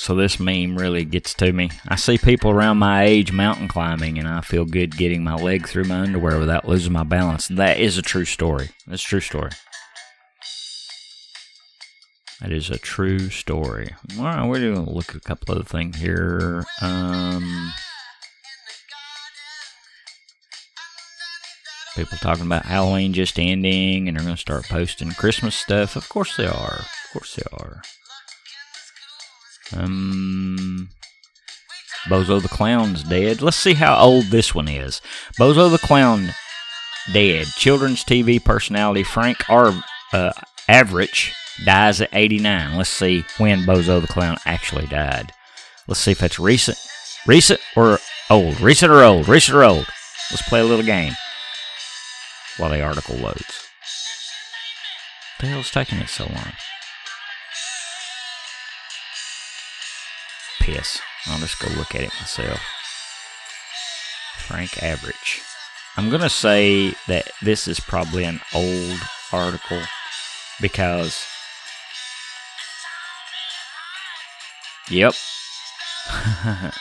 So 0.00 0.14
this 0.14 0.40
meme 0.40 0.76
really 0.76 1.04
gets 1.04 1.34
to 1.34 1.52
me. 1.52 1.70
I 1.86 1.96
see 1.96 2.16
people 2.16 2.50
around 2.50 2.78
my 2.78 3.04
age 3.04 3.32
mountain 3.32 3.68
climbing, 3.68 4.18
and 4.18 4.26
I 4.26 4.40
feel 4.40 4.64
good 4.64 4.96
getting 4.96 5.22
my 5.22 5.34
leg 5.34 5.68
through 5.68 5.84
my 5.84 6.00
underwear 6.00 6.38
without 6.38 6.66
losing 6.66 6.94
my 6.94 7.02
balance. 7.02 7.48
That 7.48 7.78
is 7.78 7.98
a 7.98 8.02
true 8.02 8.24
story. 8.24 8.70
That's 8.86 9.02
true 9.02 9.20
story. 9.20 9.50
That 12.40 12.50
is 12.50 12.70
a 12.70 12.78
true 12.78 13.28
story. 13.28 13.90
All 14.16 14.24
right, 14.24 14.48
we're 14.48 14.72
going 14.72 14.86
to 14.86 14.90
look 14.90 15.10
at 15.10 15.16
a 15.16 15.20
couple 15.20 15.54
other 15.54 15.64
things 15.64 15.96
here. 15.96 16.64
Um, 16.80 17.70
people 21.94 22.16
talking 22.16 22.46
about 22.46 22.64
Halloween 22.64 23.12
just 23.12 23.38
ending 23.38 24.08
and 24.08 24.16
they're 24.16 24.24
going 24.24 24.34
to 24.34 24.40
start 24.40 24.64
posting 24.64 25.10
Christmas 25.10 25.54
stuff. 25.54 25.94
Of 25.94 26.08
course 26.08 26.38
they 26.38 26.46
are. 26.46 26.86
Of 26.86 27.12
course 27.12 27.34
they 27.36 27.44
are. 27.52 27.82
Um, 29.76 30.88
Bozo 32.06 32.40
the 32.40 32.48
Clown's 32.48 33.02
dead. 33.04 33.42
Let's 33.42 33.56
see 33.56 33.74
how 33.74 33.96
old 33.96 34.26
this 34.26 34.54
one 34.54 34.68
is. 34.68 35.00
Bozo 35.38 35.70
the 35.70 35.78
Clown 35.78 36.34
dead. 37.12 37.46
Children's 37.56 38.04
TV 38.04 38.42
personality 38.42 39.02
Frank 39.02 39.48
R. 39.48 39.72
uh, 40.12 40.32
Avruch 40.68 41.32
dies 41.64 42.00
at 42.00 42.10
89. 42.12 42.76
Let's 42.76 42.90
see 42.90 43.24
when 43.38 43.60
Bozo 43.60 44.00
the 44.00 44.06
Clown 44.06 44.38
actually 44.46 44.86
died. 44.86 45.32
Let's 45.86 46.00
see 46.00 46.12
if 46.12 46.18
that's 46.18 46.38
recent. 46.38 46.78
Recent 47.26 47.60
or 47.76 47.98
old? 48.30 48.60
Recent 48.60 48.90
or 48.92 49.02
old? 49.02 49.28
Recent 49.28 49.56
or 49.56 49.64
old? 49.64 49.86
Let's 50.30 50.48
play 50.48 50.60
a 50.60 50.64
little 50.64 50.84
game 50.84 51.14
while 52.56 52.70
the 52.70 52.82
article 52.82 53.16
loads. 53.16 53.66
What 55.36 55.40
the 55.40 55.46
hell's 55.48 55.70
taking 55.70 55.98
it 55.98 56.08
so 56.08 56.24
long? 56.24 56.52
I'll 61.26 61.38
just 61.38 61.60
go 61.60 61.68
look 61.76 61.94
at 61.94 62.02
it 62.02 62.12
myself. 62.20 62.60
Frank 64.38 64.70
Avruch. 64.70 65.40
I'm 65.96 66.08
going 66.08 66.22
to 66.22 66.30
say 66.30 66.94
that 67.08 67.30
this 67.42 67.68
is 67.68 67.80
probably 67.80 68.24
an 68.24 68.40
old 68.54 68.98
article 69.32 69.82
because 70.60 71.24
Yep. 74.90 75.14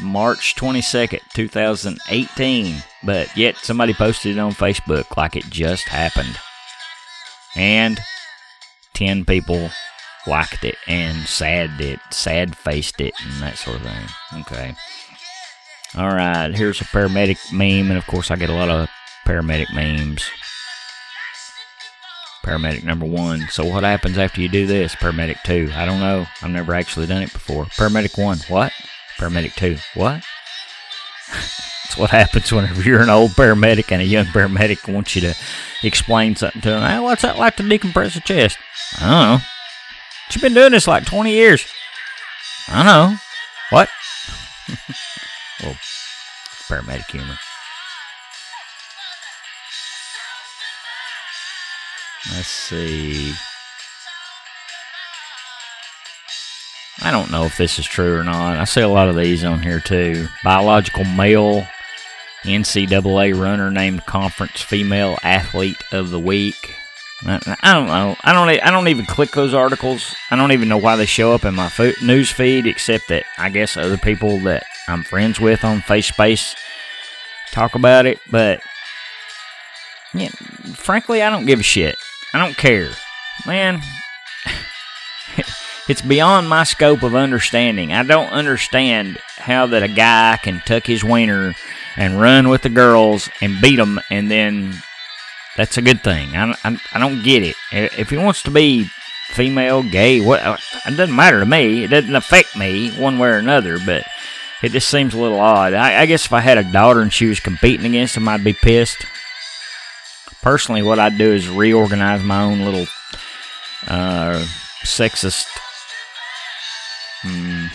March 0.00 0.54
22nd, 0.54 1.20
2018. 1.32 2.82
But 3.02 3.34
yet 3.36 3.56
somebody 3.56 3.94
posted 3.94 4.36
it 4.36 4.40
on 4.40 4.52
Facebook 4.52 5.16
like 5.16 5.34
it 5.36 5.44
just 5.44 5.88
happened. 5.88 6.38
And 7.56 8.00
10 8.92 9.24
people 9.24 9.70
liked 10.26 10.64
it 10.64 10.76
and 10.86 11.26
sad 11.26 11.80
it, 11.80 12.00
sad 12.10 12.56
faced 12.56 13.00
it, 13.00 13.14
and 13.22 13.42
that 13.42 13.56
sort 13.56 13.76
of 13.76 13.82
thing. 13.82 14.40
Okay. 14.40 14.74
All 15.96 16.08
right, 16.08 16.52
here's 16.52 16.80
a 16.80 16.84
paramedic 16.84 17.52
meme, 17.52 17.90
and 17.90 17.98
of 17.98 18.06
course, 18.06 18.30
I 18.30 18.36
get 18.36 18.50
a 18.50 18.54
lot 18.54 18.68
of 18.68 18.88
paramedic 19.24 19.72
memes. 19.74 20.28
Paramedic 22.44 22.84
number 22.84 23.06
one. 23.06 23.46
So 23.50 23.64
what 23.64 23.84
happens 23.84 24.18
after 24.18 24.40
you 24.40 24.48
do 24.48 24.66
this? 24.66 24.94
Paramedic 24.94 25.42
two. 25.44 25.70
I 25.74 25.86
don't 25.86 26.00
know. 26.00 26.26
I've 26.42 26.50
never 26.50 26.74
actually 26.74 27.06
done 27.06 27.22
it 27.22 27.32
before. 27.32 27.64
Paramedic 27.66 28.22
one. 28.22 28.38
What? 28.48 28.72
Paramedic 29.16 29.54
two. 29.54 29.78
What? 29.94 30.22
That's 31.94 31.96
what 31.96 32.10
happens 32.10 32.52
whenever 32.52 32.82
you're 32.82 33.02
an 33.02 33.08
old 33.08 33.30
paramedic 33.30 33.92
and 33.92 34.02
a 34.02 34.04
young 34.04 34.26
paramedic 34.26 34.92
wants 34.92 35.14
you 35.14 35.22
to 35.22 35.34
explain 35.84 36.34
something 36.34 36.60
to 36.62 36.70
them. 36.70 36.82
Hey, 36.82 36.98
what's 36.98 37.22
that 37.22 37.38
like 37.38 37.56
to 37.56 37.62
decompress 37.62 38.16
a 38.16 38.20
chest? 38.20 38.58
I 38.98 39.00
don't 39.00 39.40
know. 39.40 39.46
You've 40.32 40.42
been 40.42 40.54
doing 40.54 40.72
this 40.72 40.88
like 40.88 41.04
20 41.04 41.30
years. 41.30 41.66
I 42.68 42.82
know. 42.82 43.16
What? 43.70 43.88
well, 45.62 45.76
paramedic 46.68 47.10
humor. 47.10 47.38
Let's 52.32 52.48
see. 52.48 53.34
I 57.02 57.10
don't 57.10 57.30
know 57.30 57.44
if 57.44 57.58
this 57.58 57.78
is 57.78 57.84
true 57.84 58.18
or 58.18 58.24
not. 58.24 58.56
I 58.56 58.64
see 58.64 58.80
a 58.80 58.88
lot 58.88 59.08
of 59.08 59.16
these 59.16 59.44
on 59.44 59.62
here 59.62 59.80
too. 59.80 60.28
Biological 60.42 61.04
male 61.04 61.66
NCAA 62.44 63.38
runner 63.38 63.70
named 63.70 64.06
conference 64.06 64.62
female 64.62 65.18
athlete 65.22 65.82
of 65.92 66.10
the 66.10 66.20
week. 66.20 66.76
I, 67.26 67.72
don't 67.72 67.86
know. 67.86 68.16
I 68.22 68.32
don't. 68.32 68.48
I 68.48 68.70
don't 68.70 68.88
even 68.88 69.06
click 69.06 69.30
those 69.30 69.54
articles. 69.54 70.14
I 70.30 70.36
don't 70.36 70.52
even 70.52 70.68
know 70.68 70.76
why 70.76 70.96
they 70.96 71.06
show 71.06 71.32
up 71.32 71.44
in 71.44 71.54
my 71.54 71.68
fo- 71.68 71.92
news 72.02 72.30
feed, 72.30 72.66
except 72.66 73.08
that 73.08 73.24
I 73.38 73.48
guess 73.48 73.76
other 73.76 73.96
people 73.96 74.38
that 74.40 74.64
I'm 74.88 75.02
friends 75.04 75.40
with 75.40 75.64
on 75.64 75.80
FaceSpace 75.80 76.54
talk 77.50 77.74
about 77.74 78.04
it. 78.04 78.18
But 78.30 78.60
yeah, 80.12 80.28
frankly, 80.74 81.22
I 81.22 81.30
don't 81.30 81.46
give 81.46 81.60
a 81.60 81.64
shit. 81.64 81.96
I 82.34 82.38
don't 82.38 82.56
care. 82.56 82.90
Man, 83.46 83.80
it's 85.88 86.02
beyond 86.02 86.48
my 86.48 86.64
scope 86.64 87.02
of 87.02 87.14
understanding. 87.14 87.92
I 87.92 88.02
don't 88.02 88.30
understand 88.30 89.18
how 89.36 89.66
that 89.66 89.82
a 89.82 89.88
guy 89.88 90.38
can 90.42 90.60
tuck 90.66 90.86
his 90.86 91.02
wiener 91.02 91.54
and 91.96 92.20
run 92.20 92.48
with 92.48 92.62
the 92.62 92.68
girls 92.68 93.30
and 93.40 93.60
beat 93.62 93.76
them, 93.76 94.00
and 94.10 94.30
then 94.30 94.74
that's 95.56 95.76
a 95.76 95.82
good 95.82 96.02
thing. 96.02 96.36
I, 96.36 96.54
I, 96.64 96.76
I 96.92 96.98
don't 96.98 97.22
get 97.22 97.42
it. 97.42 97.56
If 97.72 98.10
he 98.10 98.16
wants 98.16 98.42
to 98.44 98.50
be 98.50 98.88
female, 99.28 99.82
gay, 99.82 100.20
what 100.20 100.40
it 100.86 100.96
doesn't 100.96 101.14
matter 101.14 101.40
to 101.40 101.46
me. 101.46 101.84
It 101.84 101.88
doesn't 101.88 102.14
affect 102.14 102.56
me 102.56 102.90
one 102.92 103.18
way 103.18 103.28
or 103.30 103.38
another, 103.38 103.78
but 103.84 104.04
it 104.62 104.72
just 104.72 104.88
seems 104.88 105.14
a 105.14 105.20
little 105.20 105.40
odd. 105.40 105.74
I, 105.74 106.02
I 106.02 106.06
guess 106.06 106.26
if 106.26 106.32
I 106.32 106.40
had 106.40 106.58
a 106.58 106.72
daughter 106.72 107.00
and 107.00 107.12
she 107.12 107.26
was 107.26 107.40
competing 107.40 107.86
against 107.86 108.16
him, 108.16 108.28
I'd 108.28 108.44
be 108.44 108.52
pissed 108.52 109.04
personally, 110.44 110.82
what 110.82 110.98
I'd 110.98 111.16
do 111.16 111.32
is 111.32 111.48
reorganize 111.48 112.22
my 112.22 112.42
own 112.42 112.60
little 112.60 112.86
uh, 113.88 114.44
sexist 114.84 115.46
um, 117.24 117.70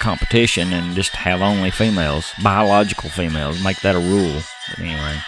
competition 0.00 0.72
and 0.72 0.96
just 0.96 1.14
have 1.14 1.42
only 1.42 1.70
females, 1.70 2.32
biological 2.42 3.10
females. 3.10 3.62
Make 3.62 3.80
that 3.82 3.94
a 3.94 4.00
rule. 4.00 4.40
But 4.70 4.78
anyway. 4.78 5.18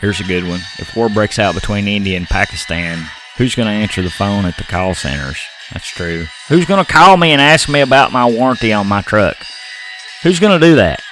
Here's 0.00 0.20
a 0.20 0.24
good 0.24 0.44
one. 0.44 0.60
If 0.78 0.94
war 0.96 1.08
breaks 1.08 1.38
out 1.38 1.54
between 1.54 1.88
India 1.88 2.16
and 2.16 2.28
Pakistan, 2.28 2.98
who's 3.36 3.56
going 3.56 3.66
to 3.66 3.72
answer 3.72 4.00
the 4.00 4.10
phone 4.10 4.44
at 4.44 4.56
the 4.56 4.64
call 4.64 4.94
centers? 4.94 5.42
That's 5.72 5.88
true. 5.88 6.26
Who's 6.48 6.66
going 6.66 6.84
to 6.84 6.90
call 6.90 7.16
me 7.16 7.32
and 7.32 7.42
ask 7.42 7.68
me 7.68 7.80
about 7.80 8.12
my 8.12 8.24
warranty 8.24 8.72
on 8.72 8.86
my 8.86 9.02
truck? 9.02 9.36
Who's 10.22 10.38
going 10.38 10.58
to 10.58 10.66
do 10.66 10.76
that? 10.76 11.02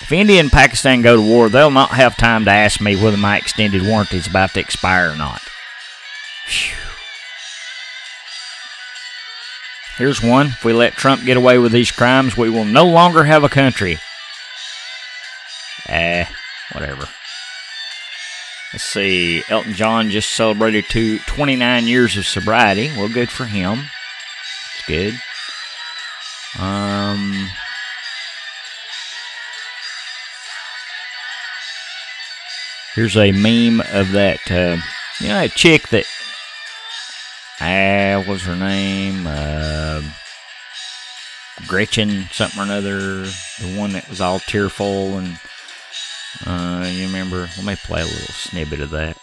If 0.00 0.10
India 0.10 0.40
and 0.40 0.50
Pakistan 0.50 1.02
go 1.02 1.16
to 1.16 1.22
war, 1.22 1.48
they'll 1.48 1.70
not 1.70 1.90
have 1.90 2.16
time 2.16 2.44
to 2.46 2.50
ask 2.50 2.80
me 2.80 2.96
whether 2.96 3.16
my 3.16 3.36
extended 3.36 3.82
warranty 3.82 4.16
is 4.16 4.26
about 4.26 4.54
to 4.54 4.60
expire 4.60 5.12
or 5.12 5.16
not. 5.16 5.42
Whew. 6.46 6.74
Here's 9.98 10.22
one. 10.22 10.46
If 10.46 10.64
we 10.64 10.72
let 10.72 10.94
Trump 10.94 11.24
get 11.24 11.36
away 11.36 11.58
with 11.58 11.72
these 11.72 11.90
crimes, 11.90 12.36
we 12.36 12.48
will 12.48 12.64
no 12.64 12.86
longer 12.86 13.24
have 13.24 13.44
a 13.44 13.48
country. 13.48 13.98
Eh, 15.88 16.24
whatever. 16.72 17.08
Let's 18.72 18.84
see. 18.84 19.42
Elton 19.48 19.74
John 19.74 20.10
just 20.10 20.30
celebrated 20.30 20.84
two, 20.88 21.18
29 21.20 21.86
years 21.86 22.16
of 22.16 22.26
sobriety. 22.26 22.88
Well, 22.96 23.08
good 23.08 23.30
for 23.30 23.44
him. 23.44 23.86
It's 24.76 24.86
good. 24.86 25.14
Um, 26.62 27.48
Here's 32.94 33.16
a 33.16 33.30
meme 33.30 33.80
of 33.92 34.10
that, 34.12 34.50
uh, 34.50 34.76
you 35.20 35.28
know, 35.28 35.42
a 35.42 35.48
chick 35.48 35.88
that 35.88 36.06
ah, 37.60 38.18
what 38.18 38.26
was 38.26 38.42
her 38.42 38.56
name? 38.56 39.26
Uh, 39.28 40.02
Gretchen 41.68 42.26
something 42.32 42.58
or 42.58 42.64
another. 42.64 43.24
The 43.60 43.76
one 43.76 43.92
that 43.92 44.08
was 44.08 44.20
all 44.20 44.40
tearful 44.40 45.18
and 45.18 45.38
uh, 46.46 46.88
you 46.90 47.06
remember? 47.06 47.48
Let 47.56 47.64
me 47.64 47.76
play 47.76 48.02
a 48.02 48.04
little 48.04 48.34
snippet 48.34 48.80
of 48.80 48.90
that. 48.90 49.16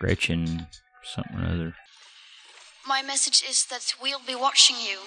Gretchen 0.00 0.66
something 1.02 1.36
or 1.36 1.46
other. 1.46 1.74
My 2.86 3.02
message 3.02 3.42
is 3.48 3.66
that 3.66 3.94
we'll 4.00 4.20
be 4.26 4.34
watching 4.34 4.76
you. 4.76 4.98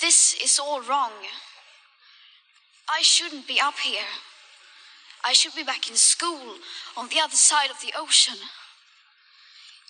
this 0.00 0.34
is 0.42 0.58
all 0.58 0.80
wrong. 0.80 1.12
I 2.88 3.02
shouldn't 3.02 3.46
be 3.46 3.60
up 3.60 3.78
here. 3.78 4.10
I 5.24 5.32
should 5.32 5.54
be 5.54 5.62
back 5.62 5.88
in 5.88 5.96
school 5.96 6.56
on 6.96 7.08
the 7.08 7.20
other 7.20 7.36
side 7.36 7.70
of 7.70 7.80
the 7.80 7.92
ocean. 7.96 8.36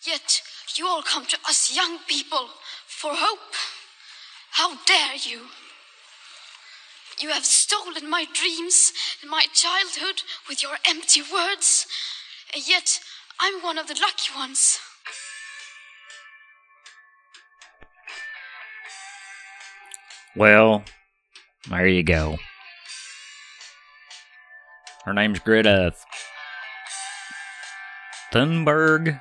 Yet 0.05 0.43
you 0.77 0.87
all 0.87 1.03
come 1.03 1.27
to 1.27 1.39
us 1.49 1.75
young 1.75 1.99
people 2.09 2.49
for 2.87 3.13
hope. 3.15 3.55
How 4.53 4.77
dare 4.85 5.17
you? 5.17 5.47
You 7.21 7.29
have 7.31 7.45
stolen 7.45 8.09
my 8.09 8.25
dreams 8.33 8.93
and 9.21 9.31
my 9.31 9.45
childhood 9.53 10.23
with 10.49 10.63
your 10.63 10.79
empty 10.89 11.21
words, 11.21 11.87
and 12.55 12.67
yet 12.67 12.99
I'm 13.39 13.63
one 13.63 13.79
of 13.79 13.89
the 13.89 13.99
lucky 14.01 14.35
ones. 14.37 14.79
Well, 20.35 20.85
there 21.69 21.87
you 21.87 22.03
go. 22.03 22.39
Her 25.05 25.15
name's 25.15 25.39
Greta 25.39 25.95
Thunberg. 28.33 29.21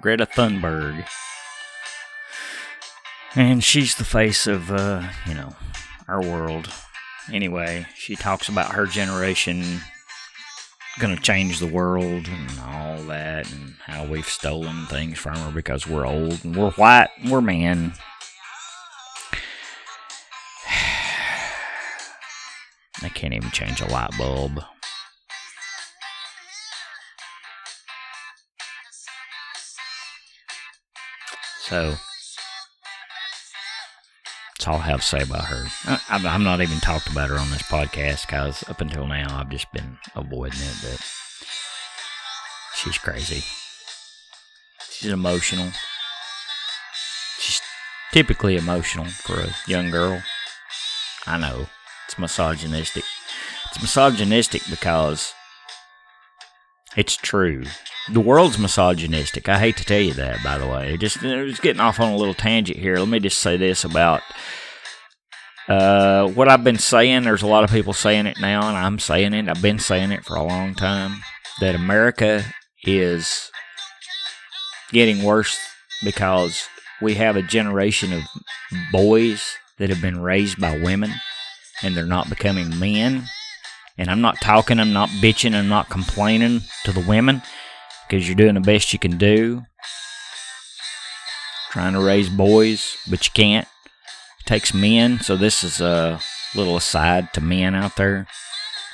Greta 0.00 0.26
Thunberg. 0.26 1.06
And 3.34 3.62
she's 3.62 3.94
the 3.94 4.04
face 4.04 4.46
of, 4.46 4.70
uh, 4.70 5.08
you 5.26 5.34
know, 5.34 5.54
our 6.08 6.22
world. 6.22 6.72
Anyway, 7.32 7.86
she 7.94 8.16
talks 8.16 8.48
about 8.48 8.72
her 8.72 8.86
generation 8.86 9.80
gonna 10.98 11.16
change 11.16 11.60
the 11.60 11.66
world 11.66 12.28
and 12.28 12.60
all 12.60 13.02
that, 13.04 13.50
and 13.52 13.74
how 13.86 14.04
we've 14.04 14.28
stolen 14.28 14.86
things 14.86 15.18
from 15.18 15.36
her 15.36 15.50
because 15.50 15.86
we're 15.86 16.06
old 16.06 16.44
and 16.44 16.56
we're 16.56 16.72
white 16.72 17.08
and 17.18 17.30
we're 17.30 17.40
men. 17.40 17.92
I 23.02 23.08
can't 23.08 23.34
even 23.34 23.50
change 23.50 23.80
a 23.80 23.86
light 23.86 24.10
bulb. 24.18 24.62
So, 31.70 31.94
that's 34.58 34.66
all 34.66 34.74
I 34.74 34.86
have 34.88 35.02
to 35.02 35.06
say 35.06 35.22
about 35.22 35.44
her. 35.44 35.66
I, 35.84 36.00
I've 36.10 36.40
not 36.40 36.60
even 36.60 36.80
talked 36.80 37.06
about 37.08 37.30
her 37.30 37.38
on 37.38 37.48
this 37.50 37.62
podcast 37.62 38.26
because 38.26 38.68
up 38.68 38.80
until 38.80 39.06
now 39.06 39.38
I've 39.38 39.50
just 39.50 39.72
been 39.72 39.96
avoiding 40.16 40.58
it, 40.60 40.76
but 40.82 41.00
she's 42.74 42.98
crazy. 42.98 43.44
She's 44.90 45.12
emotional. 45.12 45.70
She's 47.38 47.60
typically 48.12 48.56
emotional 48.56 49.04
for 49.04 49.38
a 49.38 49.54
young 49.68 49.90
girl. 49.90 50.20
I 51.24 51.38
know 51.38 51.68
it's 52.06 52.18
misogynistic. 52.18 53.04
It's 53.70 53.80
misogynistic 53.80 54.62
because 54.68 55.34
it's 56.96 57.16
true. 57.16 57.64
The 58.12 58.20
world's 58.20 58.58
misogynistic. 58.58 59.48
I 59.48 59.58
hate 59.58 59.76
to 59.76 59.84
tell 59.84 60.00
you 60.00 60.14
that, 60.14 60.42
by 60.42 60.58
the 60.58 60.66
way. 60.66 60.96
Just, 60.96 61.20
just 61.20 61.62
getting 61.62 61.80
off 61.80 62.00
on 62.00 62.12
a 62.12 62.16
little 62.16 62.34
tangent 62.34 62.78
here. 62.78 62.98
Let 62.98 63.08
me 63.08 63.20
just 63.20 63.38
say 63.38 63.56
this 63.56 63.84
about 63.84 64.22
uh, 65.68 66.26
what 66.28 66.48
I've 66.48 66.64
been 66.64 66.78
saying. 66.78 67.22
There's 67.22 67.42
a 67.42 67.46
lot 67.46 67.64
of 67.64 67.70
people 67.70 67.92
saying 67.92 68.26
it 68.26 68.40
now, 68.40 68.68
and 68.68 68.76
I'm 68.76 68.98
saying 68.98 69.34
it. 69.34 69.48
I've 69.48 69.62
been 69.62 69.78
saying 69.78 70.10
it 70.10 70.24
for 70.24 70.36
a 70.36 70.42
long 70.42 70.74
time 70.74 71.20
that 71.60 71.74
America 71.74 72.44
is 72.84 73.50
getting 74.90 75.22
worse 75.22 75.58
because 76.02 76.66
we 77.00 77.14
have 77.14 77.36
a 77.36 77.42
generation 77.42 78.12
of 78.12 78.22
boys 78.90 79.56
that 79.78 79.90
have 79.90 80.02
been 80.02 80.20
raised 80.20 80.60
by 80.60 80.78
women 80.78 81.12
and 81.82 81.96
they're 81.96 82.04
not 82.04 82.28
becoming 82.28 82.78
men. 82.78 83.24
And 84.00 84.10
I'm 84.10 84.22
not 84.22 84.40
talking, 84.40 84.80
I'm 84.80 84.94
not 84.94 85.10
bitching, 85.10 85.54
I'm 85.54 85.68
not 85.68 85.90
complaining 85.90 86.62
to 86.84 86.92
the 86.92 87.04
women 87.06 87.42
because 88.08 88.26
you're 88.26 88.34
doing 88.34 88.54
the 88.54 88.60
best 88.60 88.94
you 88.94 88.98
can 88.98 89.18
do. 89.18 89.66
Trying 91.70 91.92
to 91.92 92.00
raise 92.00 92.30
boys, 92.30 92.96
but 93.10 93.26
you 93.26 93.30
can't. 93.34 93.68
It 94.40 94.46
takes 94.46 94.72
men, 94.72 95.20
so 95.20 95.36
this 95.36 95.62
is 95.62 95.82
a 95.82 96.18
little 96.54 96.78
aside 96.78 97.34
to 97.34 97.42
men 97.42 97.74
out 97.74 97.96
there. 97.96 98.26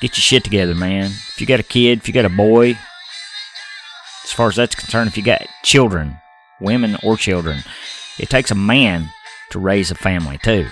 Get 0.01 0.17
your 0.17 0.23
shit 0.23 0.43
together, 0.43 0.75
man. 0.75 1.05
If 1.05 1.39
you 1.39 1.47
got 1.47 1.61
a 1.61 1.63
kid, 1.63 1.99
if 1.99 2.09
you 2.09 2.13
got 2.13 2.25
a 2.25 2.29
boy, 2.29 2.77
as 4.25 4.33
far 4.33 4.49
as 4.49 4.57
that's 4.57 4.75
concerned, 4.75 5.07
if 5.07 5.15
you 5.15 5.23
got 5.23 5.47
children, 5.63 6.17
women 6.59 6.97
or 7.01 7.15
children, 7.15 7.63
it 8.19 8.29
takes 8.29 8.51
a 8.51 8.55
man 8.55 9.09
to 9.51 9.59
raise 9.59 9.89
a 9.89 9.95
family, 9.95 10.37
too. 10.37 10.67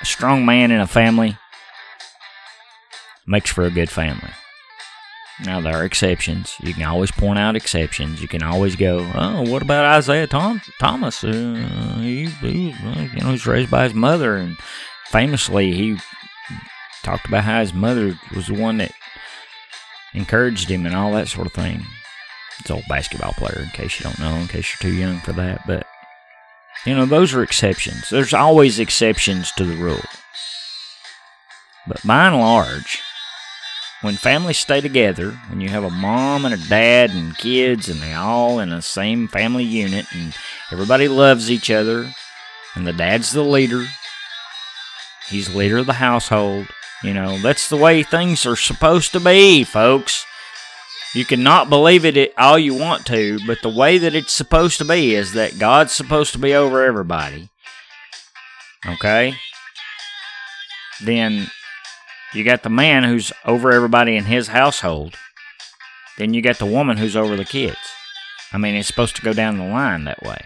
A 0.00 0.04
strong 0.06 0.46
man 0.46 0.70
in 0.70 0.80
a 0.80 0.86
family 0.86 1.36
makes 3.26 3.50
for 3.50 3.64
a 3.64 3.70
good 3.70 3.90
family. 3.90 4.30
Now 5.44 5.60
there 5.60 5.76
are 5.76 5.84
exceptions. 5.84 6.54
You 6.60 6.74
can 6.74 6.84
always 6.84 7.10
point 7.10 7.38
out 7.38 7.56
exceptions. 7.56 8.20
You 8.22 8.28
can 8.28 8.42
always 8.42 8.76
go, 8.76 9.10
"Oh, 9.14 9.42
what 9.50 9.62
about 9.62 9.98
Isiah 9.98 10.26
Tom- 10.26 10.60
Thomas? 10.78 11.24
Uh, 11.24 11.98
he, 12.00 12.26
he, 12.26 12.70
you 12.70 13.20
know, 13.20 13.30
he's 13.30 13.46
raised 13.46 13.70
by 13.70 13.84
his 13.84 13.94
mother, 13.94 14.36
and 14.36 14.56
famously, 15.06 15.72
he 15.72 15.98
talked 17.02 17.26
about 17.26 17.44
how 17.44 17.60
his 17.60 17.72
mother 17.72 18.18
was 18.34 18.46
the 18.46 18.54
one 18.54 18.76
that 18.76 18.92
encouraged 20.14 20.68
him 20.70 20.86
and 20.86 20.94
all 20.94 21.12
that 21.12 21.28
sort 21.28 21.46
of 21.46 21.52
thing." 21.52 21.84
It's 22.60 22.70
old 22.70 22.84
basketball 22.88 23.32
player, 23.32 23.62
in 23.62 23.70
case 23.70 23.98
you 23.98 24.04
don't 24.04 24.20
know, 24.20 24.36
in 24.36 24.46
case 24.46 24.70
you're 24.70 24.90
too 24.90 24.96
young 24.96 25.18
for 25.20 25.32
that. 25.32 25.66
But 25.66 25.86
you 26.84 26.94
know, 26.94 27.06
those 27.06 27.34
are 27.34 27.42
exceptions. 27.42 28.10
There's 28.10 28.34
always 28.34 28.78
exceptions 28.78 29.50
to 29.52 29.64
the 29.64 29.76
rule. 29.76 30.02
But 31.88 32.06
by 32.06 32.26
and 32.28 32.38
large, 32.38 33.00
when 34.02 34.16
families 34.16 34.58
stay 34.58 34.80
together, 34.80 35.30
when 35.48 35.60
you 35.60 35.68
have 35.68 35.84
a 35.84 35.90
mom 35.90 36.44
and 36.44 36.52
a 36.52 36.68
dad 36.68 37.10
and 37.10 37.38
kids 37.38 37.88
and 37.88 38.00
they 38.00 38.12
all 38.12 38.58
in 38.58 38.70
the 38.70 38.82
same 38.82 39.28
family 39.28 39.64
unit 39.64 40.06
and 40.12 40.34
everybody 40.70 41.06
loves 41.08 41.50
each 41.50 41.70
other 41.70 42.12
and 42.74 42.86
the 42.86 42.92
dad's 42.92 43.32
the 43.32 43.44
leader, 43.44 43.86
he's 45.28 45.54
leader 45.54 45.78
of 45.78 45.86
the 45.86 45.94
household, 45.94 46.66
you 47.04 47.14
know, 47.14 47.38
that's 47.38 47.68
the 47.68 47.76
way 47.76 48.02
things 48.02 48.44
are 48.44 48.56
supposed 48.56 49.12
to 49.12 49.20
be, 49.20 49.62
folks. 49.62 50.26
You 51.14 51.24
cannot 51.24 51.68
believe 51.68 52.04
it 52.04 52.32
all 52.36 52.58
you 52.58 52.74
want 52.74 53.06
to, 53.06 53.38
but 53.46 53.62
the 53.62 53.68
way 53.68 53.98
that 53.98 54.14
it's 54.14 54.32
supposed 54.32 54.78
to 54.78 54.84
be 54.84 55.14
is 55.14 55.32
that 55.34 55.58
God's 55.58 55.92
supposed 55.92 56.32
to 56.32 56.38
be 56.38 56.54
over 56.54 56.82
everybody. 56.84 57.50
Okay? 58.86 59.34
Then 61.02 61.50
you 62.34 62.44
got 62.44 62.62
the 62.62 62.70
man 62.70 63.04
who's 63.04 63.32
over 63.44 63.72
everybody 63.72 64.16
in 64.16 64.24
his 64.24 64.48
household. 64.48 65.16
Then 66.18 66.34
you 66.34 66.42
got 66.42 66.58
the 66.58 66.66
woman 66.66 66.96
who's 66.96 67.16
over 67.16 67.36
the 67.36 67.44
kids. 67.44 67.78
I 68.52 68.58
mean, 68.58 68.74
it's 68.74 68.88
supposed 68.88 69.16
to 69.16 69.22
go 69.22 69.32
down 69.32 69.58
the 69.58 69.66
line 69.66 70.04
that 70.04 70.22
way. 70.22 70.44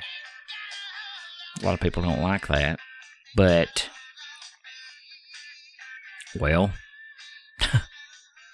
A 1.61 1.65
lot 1.65 1.75
of 1.75 1.81
people 1.81 2.03
don't 2.03 2.23
like 2.23 2.47
that. 2.49 2.79
But, 3.35 3.89
well, 6.39 6.73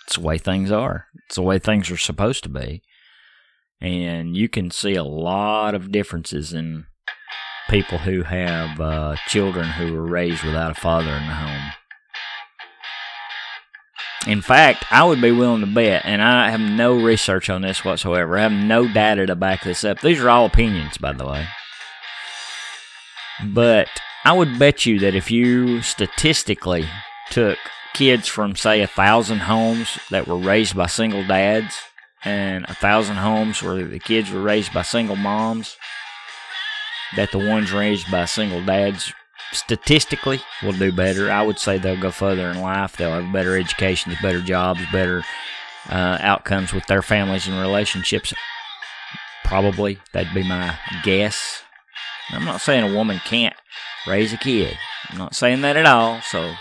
it's 0.06 0.16
the 0.16 0.20
way 0.20 0.38
things 0.38 0.70
are. 0.70 1.06
It's 1.26 1.36
the 1.36 1.42
way 1.42 1.58
things 1.58 1.90
are 1.90 1.96
supposed 1.96 2.42
to 2.44 2.48
be. 2.48 2.82
And 3.80 4.36
you 4.36 4.48
can 4.48 4.70
see 4.70 4.94
a 4.94 5.04
lot 5.04 5.74
of 5.74 5.92
differences 5.92 6.52
in 6.52 6.86
people 7.68 7.98
who 7.98 8.22
have 8.22 8.80
uh, 8.80 9.16
children 9.26 9.66
who 9.66 9.92
were 9.92 10.06
raised 10.06 10.44
without 10.44 10.70
a 10.70 10.80
father 10.80 11.10
in 11.10 11.26
the 11.26 11.34
home. 11.34 11.72
In 14.26 14.40
fact, 14.40 14.84
I 14.90 15.04
would 15.04 15.20
be 15.20 15.32
willing 15.32 15.62
to 15.62 15.66
bet, 15.66 16.04
and 16.04 16.22
I 16.22 16.50
have 16.50 16.60
no 16.60 16.94
research 17.02 17.50
on 17.50 17.62
this 17.62 17.84
whatsoever. 17.84 18.38
I 18.38 18.42
have 18.42 18.52
no 18.52 18.86
data 18.86 19.26
to 19.26 19.34
back 19.34 19.64
this 19.64 19.82
up. 19.82 20.00
These 20.00 20.20
are 20.20 20.30
all 20.30 20.46
opinions, 20.46 20.96
by 20.96 21.12
the 21.12 21.26
way. 21.26 21.46
But 23.44 23.88
I 24.24 24.32
would 24.32 24.60
bet 24.60 24.86
you 24.86 25.00
that 25.00 25.16
if 25.16 25.30
you 25.32 25.82
statistically 25.82 26.88
took 27.30 27.58
kids 27.94 28.28
from, 28.28 28.54
say, 28.54 28.80
a 28.80 28.86
thousand 28.86 29.40
homes 29.40 29.98
that 30.10 30.28
were 30.28 30.38
raised 30.38 30.76
by 30.76 30.86
single 30.86 31.26
dads 31.26 31.76
and 32.24 32.64
a 32.66 32.74
thousand 32.74 33.16
homes 33.16 33.60
where 33.60 33.82
the 33.82 33.98
kids 33.98 34.30
were 34.30 34.40
raised 34.40 34.72
by 34.72 34.82
single 34.82 35.16
moms, 35.16 35.76
that 37.16 37.32
the 37.32 37.38
ones 37.38 37.72
raised 37.72 38.08
by 38.10 38.24
single 38.24 38.64
dads 38.64 39.12
statistically 39.52 40.40
will 40.62 40.72
do 40.72 40.92
better. 40.92 41.30
I 41.30 41.42
would 41.42 41.58
say 41.58 41.78
they'll 41.78 42.00
go 42.00 42.10
further 42.10 42.50
in 42.50 42.60
life. 42.60 42.96
They'll 42.96 43.20
have 43.20 43.32
better 43.32 43.56
educations, 43.56 44.16
better 44.22 44.40
jobs, 44.40 44.80
better 44.90 45.22
uh, 45.88 46.18
outcomes 46.20 46.72
with 46.72 46.86
their 46.86 47.02
families 47.02 47.46
and 47.46 47.60
relationships. 47.60 48.32
Probably. 49.44 49.98
That'd 50.12 50.34
be 50.34 50.42
my 50.46 50.78
guess. 51.02 51.62
I'm 52.30 52.44
not 52.44 52.60
saying 52.60 52.90
a 52.90 52.94
woman 52.94 53.20
can't 53.24 53.54
raise 54.06 54.32
a 54.32 54.38
kid. 54.38 54.78
I'm 55.10 55.18
not 55.18 55.34
saying 55.34 55.60
that 55.62 55.76
at 55.76 55.86
all. 55.86 56.20
So 56.22 56.54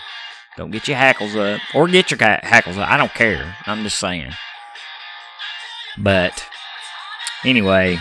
don't 0.56 0.70
get 0.70 0.88
your 0.88 0.96
hackles 0.96 1.34
up 1.34 1.60
or 1.74 1.88
get 1.88 2.10
your 2.10 2.18
hackles 2.18 2.76
up. 2.76 2.90
I 2.90 2.96
don't 2.96 3.14
care. 3.14 3.56
I'm 3.66 3.82
just 3.82 3.98
saying. 3.98 4.32
But 5.96 6.46
anyway, 7.44 7.98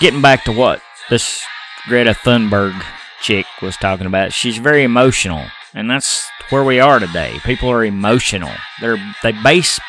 getting 0.00 0.22
back 0.22 0.44
to 0.44 0.52
what 0.52 0.82
this 1.10 1.44
Greta 1.86 2.12
Thunberg 2.12 2.80
chick 3.22 3.46
was 3.62 3.76
talking 3.76 4.06
about, 4.06 4.32
she's 4.32 4.58
very 4.58 4.82
emotional, 4.82 5.46
and 5.72 5.90
that's 5.90 6.28
where 6.50 6.64
we 6.64 6.80
are 6.80 6.98
today. 6.98 7.38
People 7.44 7.70
are 7.70 7.84
emotional. 7.84 8.52
They're 8.80 8.98
they 9.22 9.32
base 9.32 9.80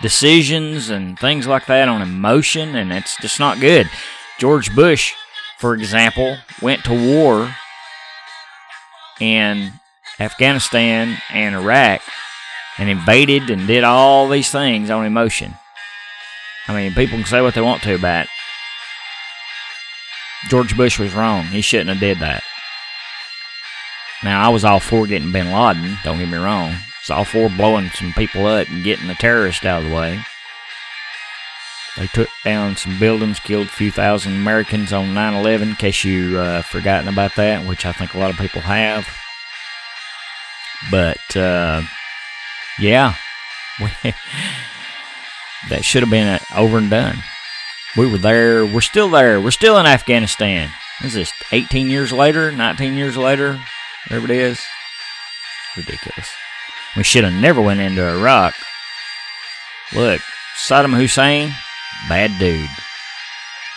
decisions 0.00 0.88
and 0.88 1.18
things 1.18 1.46
like 1.46 1.66
that 1.66 1.88
on 1.88 2.00
emotion, 2.00 2.74
and 2.74 2.92
it's 2.92 3.16
just 3.18 3.38
not 3.38 3.60
good. 3.60 3.90
George 4.38 4.74
Bush, 4.74 5.14
for 5.58 5.74
example, 5.74 6.38
went 6.62 6.84
to 6.84 6.92
war 6.92 7.54
in 9.20 9.72
Afghanistan 10.18 11.18
and 11.30 11.54
Iraq 11.54 12.00
and 12.78 12.88
invaded 12.88 13.50
and 13.50 13.66
did 13.66 13.84
all 13.84 14.28
these 14.28 14.50
things 14.50 14.88
on 14.90 15.04
emotion. 15.04 15.54
I 16.68 16.74
mean, 16.74 16.92
people 16.94 17.18
can 17.18 17.26
say 17.26 17.40
what 17.40 17.54
they 17.54 17.60
want 17.60 17.82
to 17.82 17.94
about 17.94 18.24
it. 18.24 18.30
George 20.48 20.76
Bush 20.76 20.98
was 20.98 21.14
wrong. 21.14 21.44
He 21.46 21.60
shouldn't 21.60 21.90
have 21.90 22.00
did 22.00 22.18
that. 22.18 22.42
Now, 24.24 24.46
I 24.46 24.48
was 24.50 24.64
all 24.64 24.80
for 24.80 25.06
getting 25.06 25.32
bin 25.32 25.52
Laden, 25.52 25.98
don't 26.04 26.18
get 26.18 26.28
me 26.28 26.38
wrong. 26.38 26.76
It's 27.00 27.10
all 27.10 27.24
for 27.24 27.48
blowing 27.48 27.90
some 27.90 28.12
people 28.12 28.46
up 28.46 28.68
and 28.68 28.84
getting 28.84 29.08
the 29.08 29.14
terrorists 29.14 29.64
out 29.64 29.82
of 29.82 29.90
the 29.90 29.94
way. 29.94 30.20
They 31.96 32.06
took 32.06 32.28
down 32.44 32.76
some 32.76 32.98
buildings, 32.98 33.40
killed 33.40 33.66
a 33.66 33.70
few 33.70 33.90
thousand 33.90 34.34
Americans 34.34 34.92
on 34.92 35.12
9 35.12 35.34
11, 35.34 35.70
in 35.70 35.74
case 35.74 36.04
you 36.04 36.38
uh, 36.38 36.62
forgotten 36.62 37.08
about 37.08 37.34
that, 37.34 37.66
which 37.66 37.84
I 37.84 37.92
think 37.92 38.14
a 38.14 38.18
lot 38.18 38.30
of 38.30 38.38
people 38.38 38.60
have. 38.62 39.08
But, 40.90 41.36
uh, 41.36 41.82
yeah, 42.78 43.16
that 45.68 45.84
should 45.84 46.02
have 46.02 46.10
been 46.10 46.28
uh, 46.28 46.38
over 46.56 46.78
and 46.78 46.88
done. 46.88 47.18
We 47.96 48.10
were 48.10 48.18
there. 48.18 48.64
We're 48.64 48.80
still 48.80 49.10
there. 49.10 49.40
We're 49.40 49.50
still 49.50 49.76
in 49.78 49.84
Afghanistan. 49.84 50.70
Is 51.02 51.14
this 51.14 51.32
18 51.50 51.88
years 51.88 52.12
later? 52.12 52.52
19 52.52 52.94
years 52.94 53.16
later? 53.16 53.60
It 54.10 54.30
is. 54.30 54.60
Ridiculous. 55.76 56.30
We 56.96 57.02
should 57.02 57.24
have 57.24 57.32
never 57.32 57.60
went 57.60 57.80
into 57.80 58.06
Iraq. 58.06 58.54
Look, 59.94 60.20
Saddam 60.56 60.96
Hussein, 60.96 61.54
bad 62.08 62.38
dude. 62.38 62.68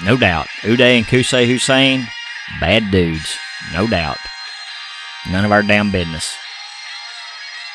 No 0.04 0.18
doubt. 0.18 0.48
Uday 0.62 0.98
and 0.98 1.06
Qusay 1.06 1.48
Hussein, 1.48 2.08
bad 2.60 2.92
dudes. 2.92 3.38
No 3.74 3.88
doubt. 3.88 4.18
None 5.30 5.46
of 5.46 5.52
our 5.52 5.64
damn 5.64 5.92
business. 5.92 6.38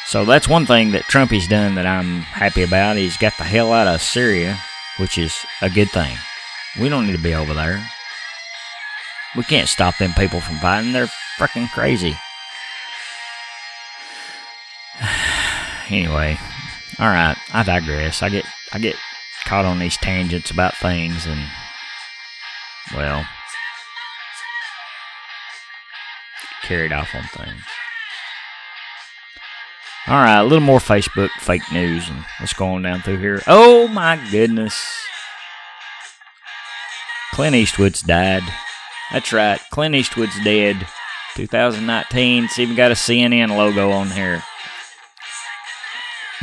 So 0.06 0.24
that's 0.24 0.48
one 0.48 0.66
thing 0.66 0.90
that 0.90 1.04
Trumpy's 1.04 1.48
done 1.48 1.76
that 1.76 1.86
I'm 1.86 2.20
happy 2.22 2.62
about. 2.62 2.96
He's 2.96 3.16
got 3.16 3.36
the 3.38 3.44
hell 3.44 3.72
out 3.72 3.86
of 3.86 4.02
Syria, 4.02 4.58
which 4.98 5.16
is 5.16 5.34
a 5.62 5.70
good 5.70 5.90
thing. 5.90 6.16
We 6.78 6.88
don't 6.88 7.06
need 7.06 7.16
to 7.16 7.22
be 7.22 7.34
over 7.34 7.54
there. 7.54 7.88
We 9.36 9.44
can't 9.44 9.68
stop 9.68 9.96
them 9.98 10.12
people 10.14 10.40
from 10.40 10.56
fighting. 10.56 10.92
They're 10.92 11.08
freaking 11.38 11.70
crazy. 11.70 12.16
Anyway, 15.90 16.38
all 16.98 17.08
right. 17.08 17.36
I 17.52 17.62
digress. 17.62 18.22
I 18.22 18.28
get 18.28 18.44
I 18.72 18.78
get 18.78 18.96
caught 19.44 19.64
on 19.64 19.78
these 19.78 19.96
tangents 19.96 20.50
about 20.50 20.76
things, 20.76 21.26
and 21.26 21.40
well, 22.94 23.24
carried 26.62 26.92
off 26.92 27.14
on 27.14 27.24
things. 27.24 27.62
All 30.06 30.16
right, 30.16 30.38
a 30.38 30.44
little 30.44 30.60
more 30.60 30.78
Facebook 30.78 31.30
fake 31.40 31.70
news, 31.72 32.08
and 32.08 32.24
what's 32.38 32.52
going 32.52 32.82
down 32.82 33.02
through 33.02 33.18
here? 33.18 33.42
Oh 33.46 33.88
my 33.88 34.20
goodness! 34.30 34.78
Clint 37.32 37.54
Eastwood's 37.54 38.02
died. 38.02 38.42
That's 39.12 39.32
right, 39.32 39.60
Clint 39.70 39.94
Eastwood's 39.94 40.42
dead. 40.44 40.86
2019. 41.36 42.44
It's 42.44 42.58
even 42.58 42.76
got 42.76 42.90
a 42.90 42.94
CNN 42.94 43.56
logo 43.56 43.90
on 43.90 44.10
here. 44.10 44.42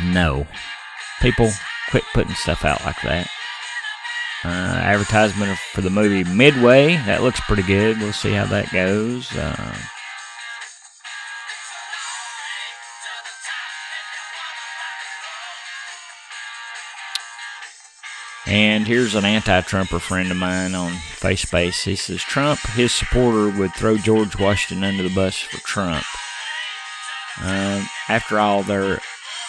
No, 0.02 0.46
people, 1.20 1.50
quit 1.90 2.04
putting 2.14 2.34
stuff 2.34 2.64
out 2.64 2.84
like 2.84 3.00
that. 3.02 3.28
Uh, 4.44 4.48
advertisement 4.48 5.58
for 5.72 5.80
the 5.80 5.90
movie 5.90 6.22
Midway. 6.24 6.96
That 7.06 7.22
looks 7.22 7.40
pretty 7.40 7.64
good. 7.64 7.98
We'll 7.98 8.12
see 8.12 8.32
how 8.32 8.46
that 8.46 8.72
goes. 8.72 9.36
Uh, 9.36 9.74
And 18.48 18.86
here's 18.86 19.14
an 19.14 19.26
anti-Trumper 19.26 19.98
friend 19.98 20.30
of 20.30 20.38
mine 20.38 20.74
on 20.74 20.92
FaceSpace. 20.92 21.84
He 21.84 21.96
says 21.96 22.22
Trump, 22.22 22.58
his 22.60 22.94
supporter, 22.94 23.50
would 23.58 23.74
throw 23.74 23.98
George 23.98 24.38
Washington 24.38 24.84
under 24.84 25.02
the 25.02 25.14
bus 25.14 25.38
for 25.38 25.58
Trump. 25.66 26.02
Um, 27.42 27.86
after 28.08 28.40
all, 28.40 28.62
they're 28.62 29.00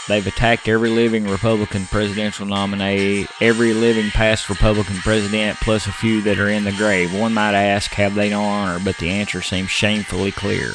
they've 0.08 0.26
attacked 0.26 0.68
every 0.68 0.90
living 0.90 1.28
Republican 1.28 1.86
presidential 1.86 2.46
nominee, 2.46 3.28
every 3.42 3.74
living 3.74 4.10
past 4.12 4.50
Republican 4.50 4.98
president, 4.98 5.58
plus 5.60 5.88
a 5.88 5.92
few 5.92 6.22
that 6.24 6.40
are 6.40 6.50
in 6.50 6.64
the 6.64 6.72
grave. 6.72 7.14
One 7.18 7.34
might 7.34 7.54
ask, 7.54 7.92
have 7.92 8.16
they 8.16 8.30
no 8.30 8.42
honor? 8.42 8.80
But 8.84 8.98
the 8.98 9.10
answer 9.10 9.42
seems 9.42 9.70
shamefully 9.70 10.32
clear. 10.32 10.72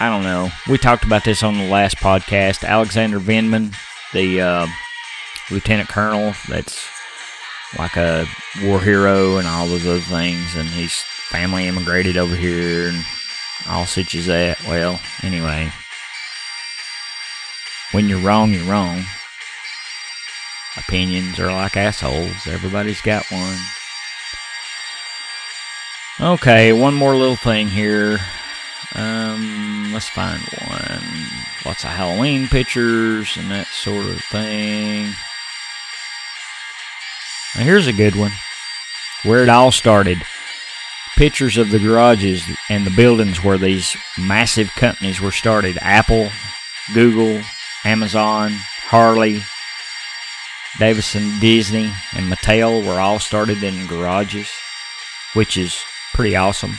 I 0.00 0.08
don't 0.10 0.24
know. 0.24 0.50
We 0.68 0.76
talked 0.76 1.04
about 1.04 1.24
this 1.24 1.42
on 1.42 1.56
the 1.56 1.68
last 1.68 1.96
podcast. 1.98 2.64
Alexander 2.64 3.20
Vindman, 3.20 3.74
the 4.12 4.40
uh, 4.40 4.66
lieutenant 5.50 5.88
colonel 5.88 6.34
that's 6.48 6.84
like 7.78 7.96
a 7.96 8.26
war 8.62 8.80
hero 8.80 9.36
and 9.36 9.46
all 9.46 9.66
those 9.66 9.86
other 9.86 10.00
things, 10.00 10.54
and 10.56 10.68
his 10.68 10.94
family 11.28 11.66
immigrated 11.68 12.16
over 12.16 12.34
here 12.34 12.88
and 12.88 13.04
all 13.68 13.86
such 13.86 14.14
as 14.14 14.26
that. 14.26 14.60
Well, 14.64 15.00
anyway, 15.22 15.70
when 17.92 18.08
you're 18.08 18.20
wrong, 18.20 18.52
you're 18.52 18.64
wrong. 18.64 19.04
Opinions 20.76 21.38
are 21.38 21.52
like 21.52 21.76
assholes. 21.76 22.46
Everybody's 22.46 23.00
got 23.00 23.30
one. 23.30 23.58
Okay, 26.20 26.72
one 26.72 26.94
more 26.94 27.16
little 27.16 27.36
thing 27.36 27.68
here. 27.68 28.18
Um, 28.94 29.90
let's 29.92 30.08
find 30.08 30.40
one. 30.68 31.02
Lots 31.64 31.84
of 31.84 31.90
Halloween 31.90 32.46
pictures 32.48 33.36
and 33.36 33.50
that 33.50 33.66
sort 33.66 34.06
of 34.06 34.22
thing. 34.24 35.12
Now 37.56 37.62
here's 37.62 37.86
a 37.86 37.92
good 37.92 38.16
one. 38.16 38.32
Where 39.22 39.42
it 39.42 39.48
all 39.48 39.72
started. 39.72 40.18
Pictures 41.16 41.56
of 41.56 41.70
the 41.70 41.78
garages 41.78 42.44
and 42.68 42.84
the 42.84 42.94
buildings 42.94 43.42
where 43.42 43.58
these 43.58 43.96
massive 44.18 44.70
companies 44.74 45.20
were 45.20 45.30
started. 45.30 45.78
Apple, 45.80 46.30
Google, 46.92 47.40
Amazon, 47.84 48.52
Harley, 48.88 49.42
Davidson, 50.78 51.38
Disney, 51.38 51.92
and 52.14 52.32
Mattel 52.32 52.86
were 52.86 53.00
all 53.00 53.18
started 53.18 53.62
in 53.62 53.86
garages, 53.86 54.50
which 55.34 55.56
is 55.56 55.78
pretty 56.14 56.34
awesome. 56.34 56.74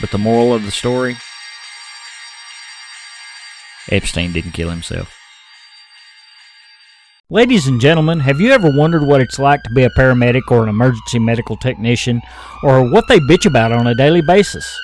But 0.00 0.10
the 0.10 0.18
moral 0.18 0.52
of 0.52 0.64
the 0.64 0.70
story 0.70 1.16
Epstein 3.90 4.32
didn't 4.32 4.52
kill 4.52 4.70
himself. 4.70 5.14
Ladies 7.30 7.66
and 7.66 7.80
gentlemen, 7.80 8.20
have 8.20 8.40
you 8.40 8.50
ever 8.52 8.70
wondered 8.70 9.06
what 9.06 9.20
it's 9.20 9.38
like 9.38 9.62
to 9.62 9.70
be 9.70 9.84
a 9.84 9.90
paramedic 9.90 10.50
or 10.50 10.62
an 10.62 10.68
emergency 10.68 11.18
medical 11.18 11.56
technician, 11.56 12.22
or 12.62 12.90
what 12.90 13.04
they 13.08 13.18
bitch 13.18 13.44
about 13.44 13.72
on 13.72 13.86
a 13.86 13.94
daily 13.94 14.22
basis? 14.22 14.78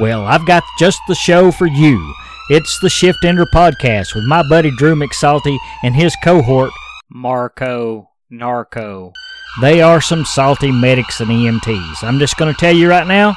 Well, 0.00 0.26
I've 0.26 0.46
got 0.46 0.62
just 0.78 1.00
the 1.08 1.14
show 1.14 1.50
for 1.50 1.66
you. 1.66 2.14
It's 2.50 2.78
the 2.78 2.88
Shift 2.88 3.24
Ender 3.24 3.46
Podcast 3.46 4.14
with 4.14 4.24
my 4.24 4.42
buddy 4.48 4.70
Drew 4.76 4.94
McSalty 4.94 5.58
and 5.82 5.94
his 5.94 6.16
cohort, 6.22 6.70
Marco 7.08 8.08
Narco. 8.30 9.12
They 9.60 9.80
are 9.80 10.00
some 10.00 10.24
salty 10.24 10.70
medics 10.70 11.20
and 11.20 11.30
EMTs. 11.30 12.04
I'm 12.04 12.20
just 12.20 12.36
going 12.36 12.54
to 12.54 12.60
tell 12.60 12.74
you 12.74 12.88
right 12.88 13.06
now 13.06 13.34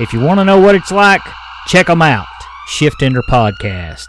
if 0.00 0.12
you 0.12 0.20
want 0.20 0.38
to 0.40 0.44
know 0.44 0.60
what 0.60 0.74
it's 0.74 0.92
like, 0.92 1.22
check 1.66 1.86
them 1.86 2.02
out. 2.02 2.26
Shift 2.66 3.02
Ender 3.02 3.22
Podcast. 3.22 4.06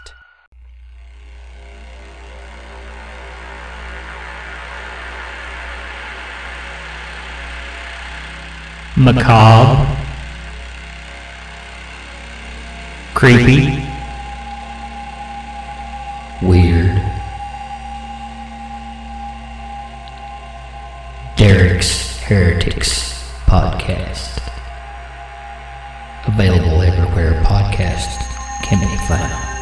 macabre, 8.96 10.03
creepy, 13.14 13.86
weird. 16.42 17.00
Derek's 21.36 22.18
Heretics 22.18 23.22
Podcast. 23.46 24.40
Available 26.26 26.82
everywhere 26.82 27.40
podcasts 27.44 28.18
can 28.64 28.80
be 28.80 28.96
found. 29.06 29.53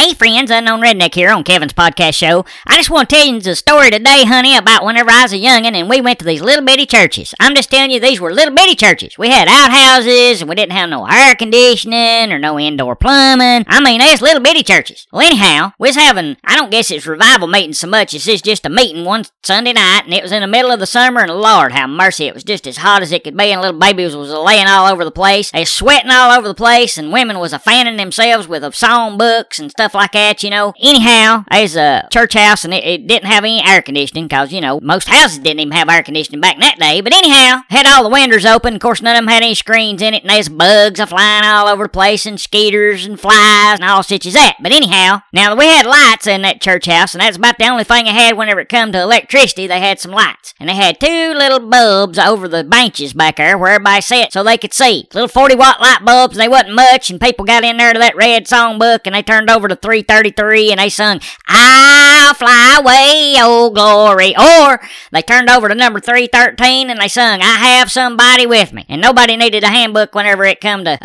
Hey 0.00 0.14
friends, 0.14 0.50
Unknown 0.50 0.80
Redneck 0.80 1.14
here 1.14 1.28
on 1.28 1.44
Kevin's 1.44 1.74
podcast 1.74 2.14
show. 2.14 2.46
I 2.66 2.76
just 2.76 2.88
want 2.88 3.10
to 3.10 3.16
tell 3.16 3.26
you 3.26 3.38
the 3.38 3.54
story 3.54 3.90
today, 3.90 4.24
honey, 4.24 4.56
about 4.56 4.82
whenever 4.82 5.10
I 5.10 5.24
was 5.24 5.34
a 5.34 5.36
youngin' 5.36 5.74
and 5.74 5.90
we 5.90 6.00
went 6.00 6.18
to 6.20 6.24
these 6.24 6.40
little 6.40 6.64
bitty 6.64 6.86
churches. 6.86 7.34
I'm 7.38 7.54
just 7.54 7.70
telling 7.70 7.90
you, 7.90 8.00
these 8.00 8.18
were 8.18 8.32
little 8.32 8.54
bitty 8.54 8.76
churches. 8.76 9.18
We 9.18 9.28
had 9.28 9.46
outhouses 9.46 10.40
and 10.40 10.48
we 10.48 10.54
didn't 10.54 10.72
have 10.72 10.88
no 10.88 11.06
air 11.06 11.34
conditioning 11.34 12.32
or 12.32 12.38
no 12.38 12.58
indoor 12.58 12.96
plumbing. 12.96 13.66
I 13.68 13.82
mean, 13.82 14.00
they 14.00 14.10
was 14.10 14.22
little 14.22 14.42
bitty 14.42 14.62
churches. 14.62 15.06
Well, 15.12 15.20
anyhow, 15.20 15.74
we 15.78 15.90
was 15.90 15.96
having, 15.96 16.38
I 16.44 16.56
don't 16.56 16.70
guess 16.70 16.90
it's 16.90 17.06
revival 17.06 17.46
meeting 17.46 17.74
so 17.74 17.86
much 17.86 18.14
as 18.14 18.26
it's 18.26 18.40
just 18.40 18.64
a 18.64 18.70
meeting 18.70 19.04
one 19.04 19.24
Sunday 19.42 19.74
night 19.74 20.04
and 20.06 20.14
it 20.14 20.22
was 20.22 20.32
in 20.32 20.40
the 20.40 20.46
middle 20.46 20.70
of 20.70 20.80
the 20.80 20.86
summer 20.86 21.20
and 21.20 21.30
Lord 21.30 21.72
have 21.72 21.90
mercy, 21.90 22.24
it 22.24 22.32
was 22.32 22.44
just 22.44 22.66
as 22.66 22.78
hot 22.78 23.02
as 23.02 23.12
it 23.12 23.22
could 23.22 23.36
be 23.36 23.52
and 23.52 23.60
little 23.60 23.78
babies 23.78 24.16
was 24.16 24.30
laying 24.30 24.66
all 24.66 24.90
over 24.90 25.04
the 25.04 25.10
place. 25.10 25.50
They 25.50 25.60
was 25.60 25.70
sweating 25.70 26.10
all 26.10 26.30
over 26.30 26.48
the 26.48 26.54
place 26.54 26.96
and 26.96 27.12
women 27.12 27.38
was 27.38 27.52
a 27.52 27.58
fanning 27.58 27.98
themselves 27.98 28.48
with 28.48 28.64
a 28.64 28.72
song 28.72 29.18
books 29.18 29.58
and 29.58 29.70
stuff 29.70 29.89
like 29.94 30.12
that, 30.12 30.42
you 30.42 30.50
know. 30.50 30.72
Anyhow, 30.80 31.44
there's 31.50 31.76
a 31.76 32.08
church 32.10 32.34
house 32.34 32.64
and 32.64 32.74
it, 32.74 32.84
it 32.84 33.06
didn't 33.06 33.28
have 33.28 33.44
any 33.44 33.62
air 33.62 33.82
conditioning 33.82 34.24
because, 34.24 34.52
you 34.52 34.60
know, 34.60 34.80
most 34.80 35.08
houses 35.08 35.38
didn't 35.38 35.60
even 35.60 35.72
have 35.72 35.88
air 35.88 36.02
conditioning 36.02 36.40
back 36.40 36.54
in 36.54 36.60
that 36.60 36.78
day. 36.78 37.00
But 37.00 37.14
anyhow, 37.14 37.62
had 37.68 37.86
all 37.86 38.02
the 38.02 38.08
windows 38.08 38.44
open. 38.44 38.74
Of 38.74 38.80
course, 38.80 39.02
none 39.02 39.16
of 39.16 39.22
them 39.22 39.28
had 39.28 39.42
any 39.42 39.54
screens 39.54 40.02
in 40.02 40.14
it 40.14 40.22
and 40.22 40.30
there's 40.30 40.48
bugs 40.48 41.00
flying 41.00 41.44
all 41.44 41.68
over 41.68 41.84
the 41.84 41.88
place 41.88 42.26
and 42.26 42.40
skeeters 42.40 43.04
and 43.04 43.18
flies 43.18 43.78
and 43.80 43.84
all 43.84 44.02
such 44.02 44.26
as 44.26 44.34
that. 44.34 44.56
But 44.60 44.72
anyhow, 44.72 45.22
now 45.32 45.54
we 45.54 45.66
had 45.66 45.86
lights 45.86 46.26
in 46.26 46.42
that 46.42 46.60
church 46.60 46.86
house 46.86 47.14
and 47.14 47.20
that's 47.20 47.36
about 47.36 47.58
the 47.58 47.68
only 47.68 47.84
thing 47.84 48.06
I 48.06 48.12
had 48.12 48.36
whenever 48.36 48.60
it 48.60 48.68
come 48.68 48.92
to 48.92 49.02
electricity. 49.02 49.66
They 49.66 49.80
had 49.80 50.00
some 50.00 50.12
lights 50.12 50.54
and 50.58 50.68
they 50.68 50.74
had 50.74 51.00
two 51.00 51.34
little 51.34 51.60
bulbs 51.60 52.18
over 52.18 52.48
the 52.48 52.64
benches 52.64 53.12
back 53.12 53.36
there 53.36 53.58
where 53.58 53.72
everybody 53.72 54.00
sat 54.00 54.32
so 54.32 54.42
they 54.42 54.58
could 54.58 54.72
see. 54.72 55.08
Little 55.12 55.28
40 55.28 55.56
watt 55.56 55.80
light 55.80 56.04
bulbs. 56.04 56.36
They 56.36 56.48
wasn't 56.48 56.74
much 56.74 57.10
and 57.10 57.20
people 57.20 57.44
got 57.44 57.64
in 57.64 57.76
there 57.76 57.92
to 57.92 57.98
that 57.98 58.16
red 58.16 58.46
songbook 58.46 59.00
and 59.04 59.14
they 59.14 59.22
turned 59.22 59.50
over 59.50 59.68
to 59.68 59.76
333 59.82 60.70
and 60.70 60.80
they 60.80 60.88
sung, 60.88 61.20
I'll 61.48 62.34
fly 62.34 62.76
away, 62.78 63.34
oh 63.38 63.70
glory. 63.70 64.36
Or 64.36 64.80
they 65.12 65.22
turned 65.22 65.50
over 65.50 65.68
to 65.68 65.74
number 65.74 66.00
313 66.00 66.90
and 66.90 67.00
they 67.00 67.08
sung, 67.08 67.40
I 67.42 67.56
have 67.78 67.90
somebody 67.90 68.46
with 68.46 68.72
me. 68.72 68.86
And 68.88 69.00
nobody 69.00 69.36
needed 69.36 69.64
a 69.64 69.68
handbook 69.68 70.14
whenever 70.14 70.44
it 70.44 70.60
come 70.60 70.84
to 70.84 70.98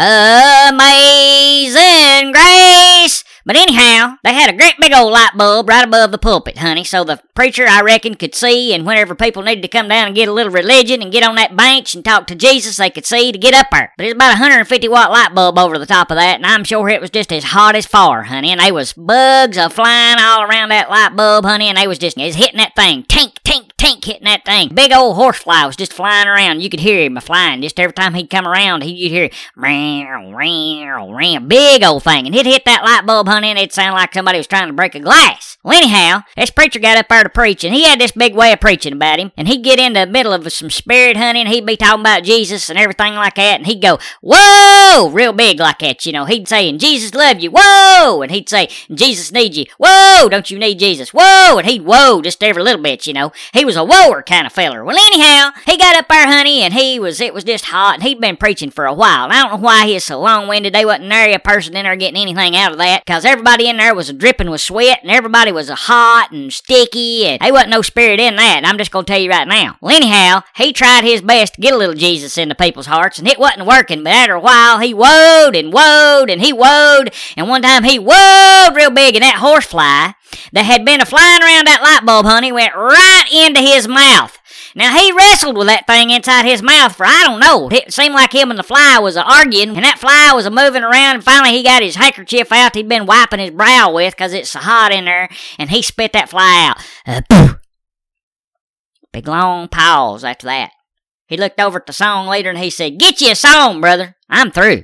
Amazing 0.69 2.31
Grace. 2.31 3.23
But 3.45 3.57
anyhow, 3.57 4.17
they 4.23 4.33
had 4.33 4.49
a 4.49 4.57
great 4.57 4.73
big 4.79 4.91
old 4.91 5.13
light 5.13 5.37
bulb 5.37 5.69
right 5.69 5.85
above 5.85 6.11
the 6.11 6.17
pulpit, 6.17 6.57
honey, 6.57 6.83
so 6.83 7.03
the 7.03 7.21
preacher, 7.35 7.67
I 7.69 7.81
reckon, 7.81 8.15
could 8.15 8.33
see, 8.33 8.73
and 8.73 8.87
whenever 8.87 9.13
people 9.13 9.43
needed 9.43 9.61
to 9.61 9.67
come 9.67 9.87
down 9.87 10.07
and 10.07 10.15
get 10.15 10.27
a 10.27 10.33
little 10.33 10.51
religion 10.51 11.01
and 11.03 11.11
get 11.11 11.23
on 11.23 11.35
that 11.35 11.55
bench 11.55 11.93
and 11.93 12.03
talk 12.03 12.25
to 12.27 12.35
Jesus, 12.35 12.77
they 12.77 12.89
could 12.89 13.05
see 13.05 13.31
to 13.31 13.37
get 13.37 13.53
up 13.53 13.67
there. 13.71 13.93
But 13.97 14.07
it's 14.07 14.15
about 14.15 14.31
a 14.31 14.41
150 14.41 14.87
watt 14.87 15.11
light 15.11 15.35
bulb 15.35 15.59
over 15.59 15.77
the 15.77 15.85
top 15.85 16.09
of 16.09 16.17
that, 16.17 16.37
and 16.37 16.45
I'm 16.45 16.63
sure 16.63 16.89
it 16.89 17.01
was 17.01 17.11
just 17.11 17.31
as 17.31 17.43
hot 17.43 17.75
as 17.75 17.85
fire, 17.85 18.23
honey, 18.23 18.51
and 18.51 18.59
they 18.59 18.71
was 18.71 18.93
bugs 18.93 19.57
a 19.57 19.69
flying 19.69 20.17
all 20.19 20.41
around 20.41 20.69
that 20.69 20.89
light 20.89 21.15
bulb, 21.15 21.45
honey, 21.45 21.67
and 21.67 21.77
they 21.77 21.87
was 21.87 21.99
just 21.99 22.17
is 22.17 22.35
hitting 22.35 22.57
that 22.57 22.75
thing, 22.75 23.03
tink, 23.03 23.37
tink, 23.43 23.69
tink, 23.77 24.03
hitting 24.03 24.23
that 24.23 24.45
thing. 24.45 24.69
Big 24.73 24.91
old 24.91 25.17
horsefly 25.17 25.65
was 25.65 25.75
just 25.75 25.93
flying 25.93 26.27
around. 26.27 26.61
You 26.61 26.69
could 26.69 26.79
hear 26.79 27.03
him 27.03 27.19
flying 27.19 27.61
just 27.61 27.79
every 27.79 27.93
time 27.93 28.15
he'd 28.15 28.29
come 28.29 28.47
around. 28.47 28.83
You'd 28.83 29.11
hear, 29.11 29.29
ram, 29.55 30.33
ram, 30.33 31.11
ram, 31.11 31.47
big 31.47 31.83
old 31.83 32.03
thing, 32.03 32.25
and 32.25 32.33
he'd 32.33 32.47
hit 32.47 32.65
that 32.65 32.83
light 32.83 33.05
bulb, 33.05 33.27
honey, 33.27 33.34
and 33.43 33.57
it'd 33.59 33.73
sound 33.73 33.95
like 33.95 34.13
somebody 34.13 34.37
was 34.37 34.47
trying 34.47 34.67
to 34.67 34.73
break 34.73 34.95
a 34.95 34.99
glass. 34.99 35.54
Well, 35.65 35.75
anyhow, 35.75 36.21
this 36.37 36.51
preacher 36.51 36.77
got 36.77 36.99
up 36.99 37.09
there 37.09 37.23
to 37.23 37.29
preach, 37.29 37.63
and 37.63 37.73
he 37.73 37.85
had 37.85 37.99
this 37.99 38.11
big 38.11 38.35
way 38.35 38.53
of 38.53 38.59
preaching 38.59 38.93
about 38.93 39.17
him, 39.17 39.31
and 39.35 39.47
he'd 39.47 39.63
get 39.63 39.79
in 39.79 39.93
the 39.93 40.05
middle 40.05 40.31
of 40.31 40.53
some 40.53 40.69
spirit, 40.69 41.17
hunting, 41.17 41.45
and 41.45 41.51
he'd 41.51 41.65
be 41.65 41.75
talking 41.75 42.01
about 42.01 42.21
Jesus 42.21 42.69
and 42.69 42.77
everything 42.77 43.15
like 43.15 43.33
that, 43.33 43.57
and 43.57 43.65
he'd 43.65 43.81
go, 43.81 43.97
whoa, 44.21 45.09
real 45.09 45.33
big 45.33 45.59
like 45.59 45.79
that, 45.79 46.05
you 46.05 46.11
know. 46.11 46.25
He'd 46.25 46.47
say, 46.47 46.69
and 46.69 46.79
Jesus 46.79 47.15
love 47.15 47.39
you, 47.39 47.49
whoa, 47.51 48.21
and 48.21 48.31
he'd 48.31 48.47
say, 48.47 48.69
Jesus 48.93 49.31
needs 49.31 49.57
you, 49.57 49.65
whoa, 49.79 50.29
don't 50.29 50.51
you 50.51 50.59
need 50.59 50.77
Jesus, 50.77 51.09
whoa, 51.11 51.57
and 51.57 51.65
he'd 51.65 51.81
whoa 51.81 52.21
just 52.21 52.43
every 52.43 52.61
little 52.61 52.83
bit, 52.83 53.07
you 53.07 53.13
know. 53.13 53.31
He 53.51 53.65
was 53.65 53.75
a 53.75 53.79
whoaer 53.79 54.23
kind 54.23 54.45
of 54.45 54.53
feller. 54.53 54.85
Well, 54.85 54.95
anyhow, 54.95 55.49
he 55.65 55.79
got 55.79 55.95
up 55.95 56.07
there, 56.07 56.27
honey, 56.27 56.61
and 56.61 56.75
he 56.75 56.99
was, 56.99 57.19
it 57.19 57.33
was 57.33 57.43
just 57.43 57.65
hot, 57.65 57.95
and 57.95 58.03
he'd 58.03 58.21
been 58.21 58.37
preaching 58.37 58.69
for 58.69 58.85
a 58.85 58.93
while. 58.93 59.23
And 59.23 59.33
I 59.33 59.41
don't 59.41 59.59
know 59.59 59.65
why 59.65 59.87
he 59.87 59.95
is 59.95 60.05
so 60.05 60.21
long-winded. 60.21 60.75
They 60.75 60.85
wasn't 60.85 61.07
nary 61.07 61.33
a 61.33 61.39
person 61.39 61.75
in 61.75 61.85
there 61.85 61.95
getting 61.95 62.21
anything 62.21 62.55
out 62.55 62.71
of 62.71 62.77
that, 62.77 63.03
because 63.03 63.25
everybody 63.25 63.67
in 63.67 63.77
there 63.77 63.95
was 63.95 64.13
dripping 64.13 64.51
with 64.51 64.61
sweat, 64.61 64.99
and 65.01 65.09
everybody 65.09 65.54
was 65.55 65.69
hot 65.69 66.31
and 66.31 66.53
sticky, 66.53 67.25
and 67.25 67.41
there 67.41 67.51
wasn't 67.51 67.71
no 67.71 67.81
spirit 67.81 68.19
in 68.19 68.35
that. 68.35 68.61
I'm 68.63 68.77
just 68.77 68.91
gonna 68.91 69.05
tell 69.05 69.19
you 69.19 69.31
right 69.31 69.47
now. 69.47 69.77
Well, 69.81 69.95
anyhow, 69.95 70.41
he 70.55 70.71
tried 70.71 71.03
his 71.03 71.21
best 71.21 71.55
to 71.55 71.61
get 71.61 71.73
a 71.73 71.77
little 71.77 71.95
Jesus 71.95 72.37
into 72.37 72.53
people's 72.53 72.85
hearts, 72.85 73.17
and 73.17 73.27
it 73.27 73.39
wasn't 73.39 73.65
working. 73.65 74.03
But 74.03 74.13
after 74.13 74.33
a 74.33 74.39
while, 74.39 74.79
he 74.79 74.93
woed 74.93 75.57
and 75.57 75.73
woed 75.73 76.31
and 76.31 76.41
he 76.41 76.53
woed, 76.53 77.13
and 77.35 77.49
one 77.49 77.63
time 77.63 77.83
he 77.83 77.97
woed 77.97 78.75
real 78.75 78.91
big, 78.91 79.15
and 79.15 79.23
that 79.23 79.37
horsefly 79.39 80.13
that 80.51 80.65
had 80.65 80.85
been 80.85 81.01
a 81.01 81.05
flying 81.05 81.41
around 81.41 81.67
that 81.67 81.81
light 81.81 82.05
bulb, 82.05 82.25
honey, 82.25 82.51
went 82.51 82.75
right 82.75 83.25
into 83.31 83.61
his 83.61 83.87
mouth. 83.87 84.37
Now 84.77 84.97
he 84.97 85.13
wrestled 85.13 85.57
with 85.57 85.67
that 85.67 85.87
thing 85.87 86.11
inside 86.11 86.43
his 86.43 86.61
mouth 86.61 86.93
for 86.97 87.05
I 87.05 87.23
don't 87.23 87.39
know. 87.39 87.69
It 87.69 87.93
seemed 87.93 88.13
like 88.13 88.35
him 88.35 88.49
and 88.49 88.59
the 88.59 88.63
fly 88.63 88.99
was 88.99 89.15
arguing, 89.15 89.69
and 89.69 89.85
that 89.85 89.99
fly 89.99 90.33
was 90.33 90.45
a 90.45 90.51
moving 90.51 90.83
around. 90.83 91.15
And 91.15 91.23
finally, 91.23 91.55
he 91.55 91.63
got 91.63 91.81
his 91.81 91.95
handkerchief 91.95 92.51
out 92.51 92.75
he'd 92.75 92.89
been 92.89 93.05
wiping 93.05 93.39
his 93.39 93.51
brow 93.51 93.93
with 93.93 94.13
because 94.13 94.33
it's 94.33 94.49
so 94.49 94.59
hot 94.59 94.91
in 94.91 95.05
there, 95.05 95.29
and 95.57 95.69
he 95.69 95.81
spit 95.81 96.11
that 96.11 96.29
fly 96.29 96.69
out. 96.69 96.85
Uh, 97.07 97.21
poof. 97.29 97.57
Big 99.13 99.29
long 99.29 99.69
pause 99.69 100.25
after 100.25 100.47
that. 100.47 100.71
He 101.27 101.37
looked 101.37 101.59
over 101.59 101.79
at 101.79 101.85
the 101.85 101.93
song 101.93 102.27
leader 102.27 102.49
and 102.49 102.59
he 102.59 102.69
said, 102.69 102.99
"Get 102.99 103.21
you 103.21 103.31
a 103.31 103.35
song, 103.35 103.79
brother. 103.79 104.17
I'm 104.29 104.51
through." 104.51 104.83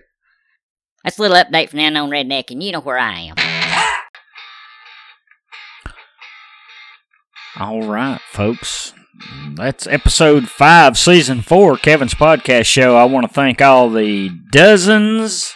That's 1.03 1.17
a 1.17 1.21
little 1.21 1.37
update 1.37 1.69
from 1.69 1.79
the 1.79 1.85
unknown 1.85 2.11
redneck, 2.11 2.49
and 2.49 2.63
you 2.63 2.71
know 2.71 2.79
where 2.79 2.97
I 2.97 3.19
am. 3.19 3.35
All 7.59 7.81
right, 7.81 8.21
folks. 8.21 8.93
That's 9.55 9.85
episode 9.87 10.49
five, 10.49 10.97
season 10.97 11.41
four, 11.41 11.77
Kevin's 11.77 12.13
podcast 12.13 12.65
show. 12.65 12.95
I 12.95 13.03
want 13.03 13.27
to 13.27 13.33
thank 13.33 13.61
all 13.61 13.89
the 13.89 14.29
dozens 14.51 15.53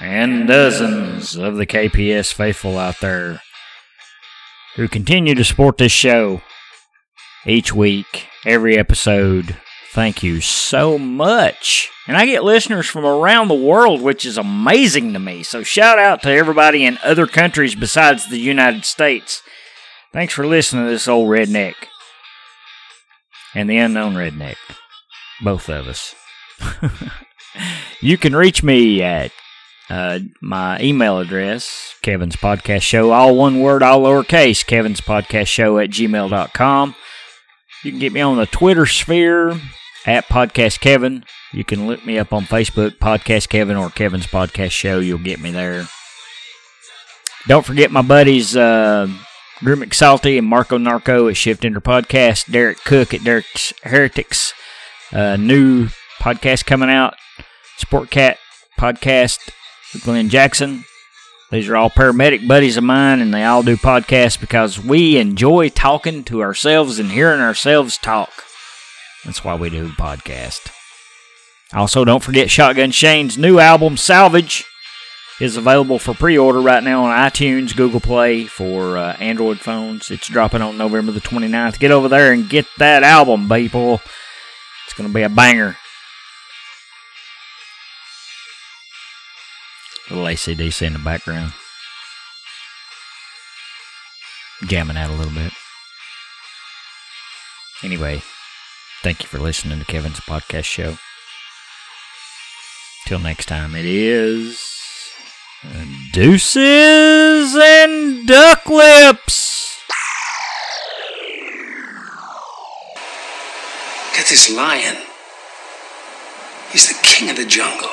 and 0.00 0.46
dozens 0.48 1.36
of 1.36 1.56
the 1.56 1.66
KPS 1.66 2.32
faithful 2.32 2.78
out 2.78 3.00
there 3.00 3.40
who 4.76 4.88
continue 4.88 5.34
to 5.34 5.44
support 5.44 5.78
this 5.78 5.92
show 5.92 6.42
each 7.46 7.72
week, 7.72 8.26
every 8.44 8.76
episode. 8.76 9.56
Thank 9.92 10.22
you 10.22 10.40
so 10.40 10.98
much. 10.98 11.90
And 12.08 12.16
I 12.16 12.26
get 12.26 12.44
listeners 12.44 12.86
from 12.86 13.04
around 13.04 13.48
the 13.48 13.54
world, 13.54 14.00
which 14.00 14.24
is 14.24 14.38
amazing 14.38 15.12
to 15.12 15.18
me. 15.18 15.42
So 15.42 15.62
shout 15.62 15.98
out 15.98 16.22
to 16.22 16.30
everybody 16.30 16.84
in 16.84 16.98
other 17.04 17.26
countries 17.26 17.74
besides 17.74 18.28
the 18.28 18.38
United 18.38 18.84
States. 18.84 19.42
Thanks 20.12 20.34
for 20.34 20.46
listening 20.46 20.84
to 20.84 20.90
this 20.90 21.08
old 21.08 21.28
redneck 21.28 21.74
and 23.54 23.68
the 23.68 23.78
unknown 23.78 24.14
redneck. 24.14 24.56
Both 25.42 25.68
of 25.68 25.88
us. 25.88 26.14
you 28.00 28.16
can 28.16 28.34
reach 28.34 28.62
me 28.62 29.02
at 29.02 29.32
uh, 29.90 30.20
my 30.40 30.80
email 30.80 31.18
address, 31.18 31.94
Kevin's 32.02 32.36
Podcast 32.36 32.82
Show, 32.82 33.10
all 33.10 33.36
one 33.36 33.60
word, 33.60 33.82
all 33.82 34.02
lowercase, 34.02 34.64
Kevin's 34.64 35.00
Podcast 35.00 35.48
Show 35.48 35.78
at 35.78 35.90
gmail.com. 35.90 36.94
You 37.84 37.90
can 37.90 38.00
get 38.00 38.12
me 38.12 38.20
on 38.20 38.36
the 38.36 38.46
Twitter 38.46 38.86
sphere 38.86 39.60
at 40.06 40.28
Podcast 40.28 40.80
Kevin. 40.80 41.24
You 41.52 41.64
can 41.64 41.86
look 41.86 42.06
me 42.06 42.18
up 42.18 42.32
on 42.32 42.44
Facebook, 42.44 42.98
Podcast 42.98 43.48
Kevin 43.48 43.76
or 43.76 43.90
Kevin's 43.90 44.26
Podcast 44.26 44.70
Show. 44.70 45.00
You'll 45.00 45.18
get 45.18 45.40
me 45.40 45.50
there. 45.50 45.86
Don't 47.48 47.66
forget 47.66 47.90
my 47.90 48.02
buddies, 48.02 48.56
uh, 48.56 49.08
Drew 49.60 49.76
McSalty 49.76 50.38
and 50.38 50.46
Marco 50.46 50.76
Narco 50.78 51.28
at 51.28 51.36
Shift 51.36 51.64
Enter 51.64 51.80
Podcast. 51.80 52.50
Derek 52.50 52.78
Cook 52.84 53.14
at 53.14 53.22
Derek's 53.22 53.72
Heretics. 53.84 54.52
Uh, 55.12 55.36
new 55.36 55.88
podcast 56.18 56.66
coming 56.66 56.90
out. 56.90 57.14
Sport 57.76 58.10
Cat 58.10 58.38
Podcast 58.78 59.50
with 59.92 60.04
Glenn 60.04 60.28
Jackson. 60.28 60.84
These 61.50 61.68
are 61.68 61.76
all 61.76 61.90
paramedic 61.90 62.48
buddies 62.48 62.78
of 62.78 62.84
mine, 62.84 63.20
and 63.20 63.32
they 63.32 63.44
all 63.44 63.62
do 63.62 63.76
podcasts 63.76 64.40
because 64.40 64.82
we 64.82 65.18
enjoy 65.18 65.68
talking 65.68 66.24
to 66.24 66.40
ourselves 66.40 66.98
and 66.98 67.10
hearing 67.10 67.40
ourselves 67.40 67.98
talk. 67.98 68.30
That's 69.24 69.44
why 69.44 69.54
we 69.54 69.68
do 69.68 69.90
podcast. 69.90 70.70
Also, 71.74 72.04
don't 72.04 72.22
forget 72.22 72.50
Shotgun 72.50 72.90
Shane's 72.90 73.36
new 73.36 73.58
album, 73.58 73.96
Salvage, 73.96 74.64
is 75.42 75.56
available 75.56 75.98
for 75.98 76.14
pre 76.14 76.38
order 76.38 76.60
right 76.60 76.84
now 76.84 77.04
on 77.04 77.18
iTunes, 77.18 77.74
Google 77.74 78.00
Play 78.00 78.44
for 78.44 78.96
uh, 78.96 79.14
Android 79.14 79.58
phones. 79.58 80.10
It's 80.10 80.28
dropping 80.28 80.62
on 80.62 80.78
November 80.78 81.10
the 81.10 81.20
29th. 81.20 81.80
Get 81.80 81.90
over 81.90 82.08
there 82.08 82.32
and 82.32 82.48
get 82.48 82.66
that 82.78 83.02
album, 83.02 83.48
people. 83.48 84.00
It's 84.86 84.94
going 84.94 85.08
to 85.08 85.14
be 85.14 85.22
a 85.22 85.28
banger. 85.28 85.76
A 90.10 90.14
little 90.14 90.28
ACDC 90.28 90.86
in 90.86 90.92
the 90.92 90.98
background. 91.00 91.54
Jamming 94.64 94.96
out 94.96 95.10
a 95.10 95.14
little 95.14 95.32
bit. 95.32 95.52
Anyway, 97.82 98.22
thank 99.02 99.22
you 99.22 99.28
for 99.28 99.38
listening 99.38 99.80
to 99.80 99.84
Kevin's 99.84 100.20
podcast 100.20 100.64
show. 100.64 100.98
Till 103.06 103.18
next 103.18 103.46
time, 103.46 103.74
it 103.74 103.84
is 103.84 104.81
deuces 106.12 107.54
and 107.54 108.26
duck 108.26 108.66
lips. 108.68 109.78
Get 114.14 114.26
this 114.28 114.50
lion. 114.54 114.96
He's 116.70 116.88
the 116.88 116.98
king 117.02 117.30
of 117.30 117.36
the 117.36 117.46
jungle. 117.46 117.88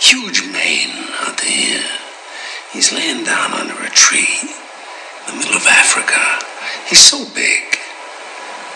Huge 0.00 0.42
mane 0.52 0.90
out 1.20 1.38
there. 1.38 1.84
He's 2.72 2.92
laying 2.92 3.24
down 3.24 3.52
under 3.52 3.82
a 3.82 3.90
tree 3.90 4.38
in 4.42 5.32
the 5.32 5.38
middle 5.38 5.56
of 5.56 5.66
Africa. 5.66 6.44
He's 6.88 7.00
so 7.00 7.24
big. 7.34 7.62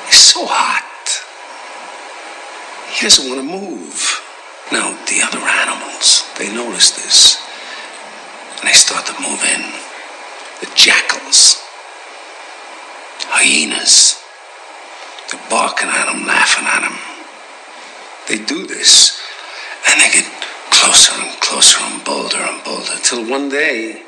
He's 0.06 0.20
so 0.20 0.46
hot. 0.46 0.84
He 2.94 3.04
doesn't 3.04 3.28
want 3.28 3.40
to 3.40 3.46
move. 3.46 4.20
Now, 4.72 4.92
the 5.06 5.20
other 5.22 5.38
animals, 5.38 6.24
they 6.38 6.52
notice 6.54 6.92
this. 6.92 7.43
And 8.64 8.72
they 8.72 8.78
start 8.78 9.04
to 9.04 9.12
move 9.20 9.44
in. 9.44 9.60
The 10.60 10.74
jackals, 10.74 11.60
hyenas, 13.28 14.18
they're 15.30 15.50
barking 15.50 15.90
at 15.90 16.08
him, 16.08 16.26
laughing 16.26 16.64
at 16.64 16.82
him. 16.82 16.96
They 18.26 18.42
do 18.42 18.66
this, 18.66 19.20
and 19.86 20.00
they 20.00 20.10
get 20.10 20.24
closer 20.70 21.12
and 21.20 21.38
closer 21.42 21.78
and 21.84 22.02
bolder 22.06 22.38
and 22.38 22.64
bolder, 22.64 22.96
till 23.02 23.28
one 23.28 23.50
day, 23.50 24.02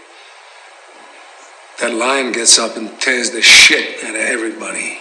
that 1.83 1.93
lion 1.93 2.33
gets 2.33 2.59
up 2.59 2.79
and 2.79 2.99
tears 2.99 3.33
the 3.33 3.43
shit 3.43 4.03
out 4.05 4.15
of 4.15 4.23
everybody. 4.23 4.95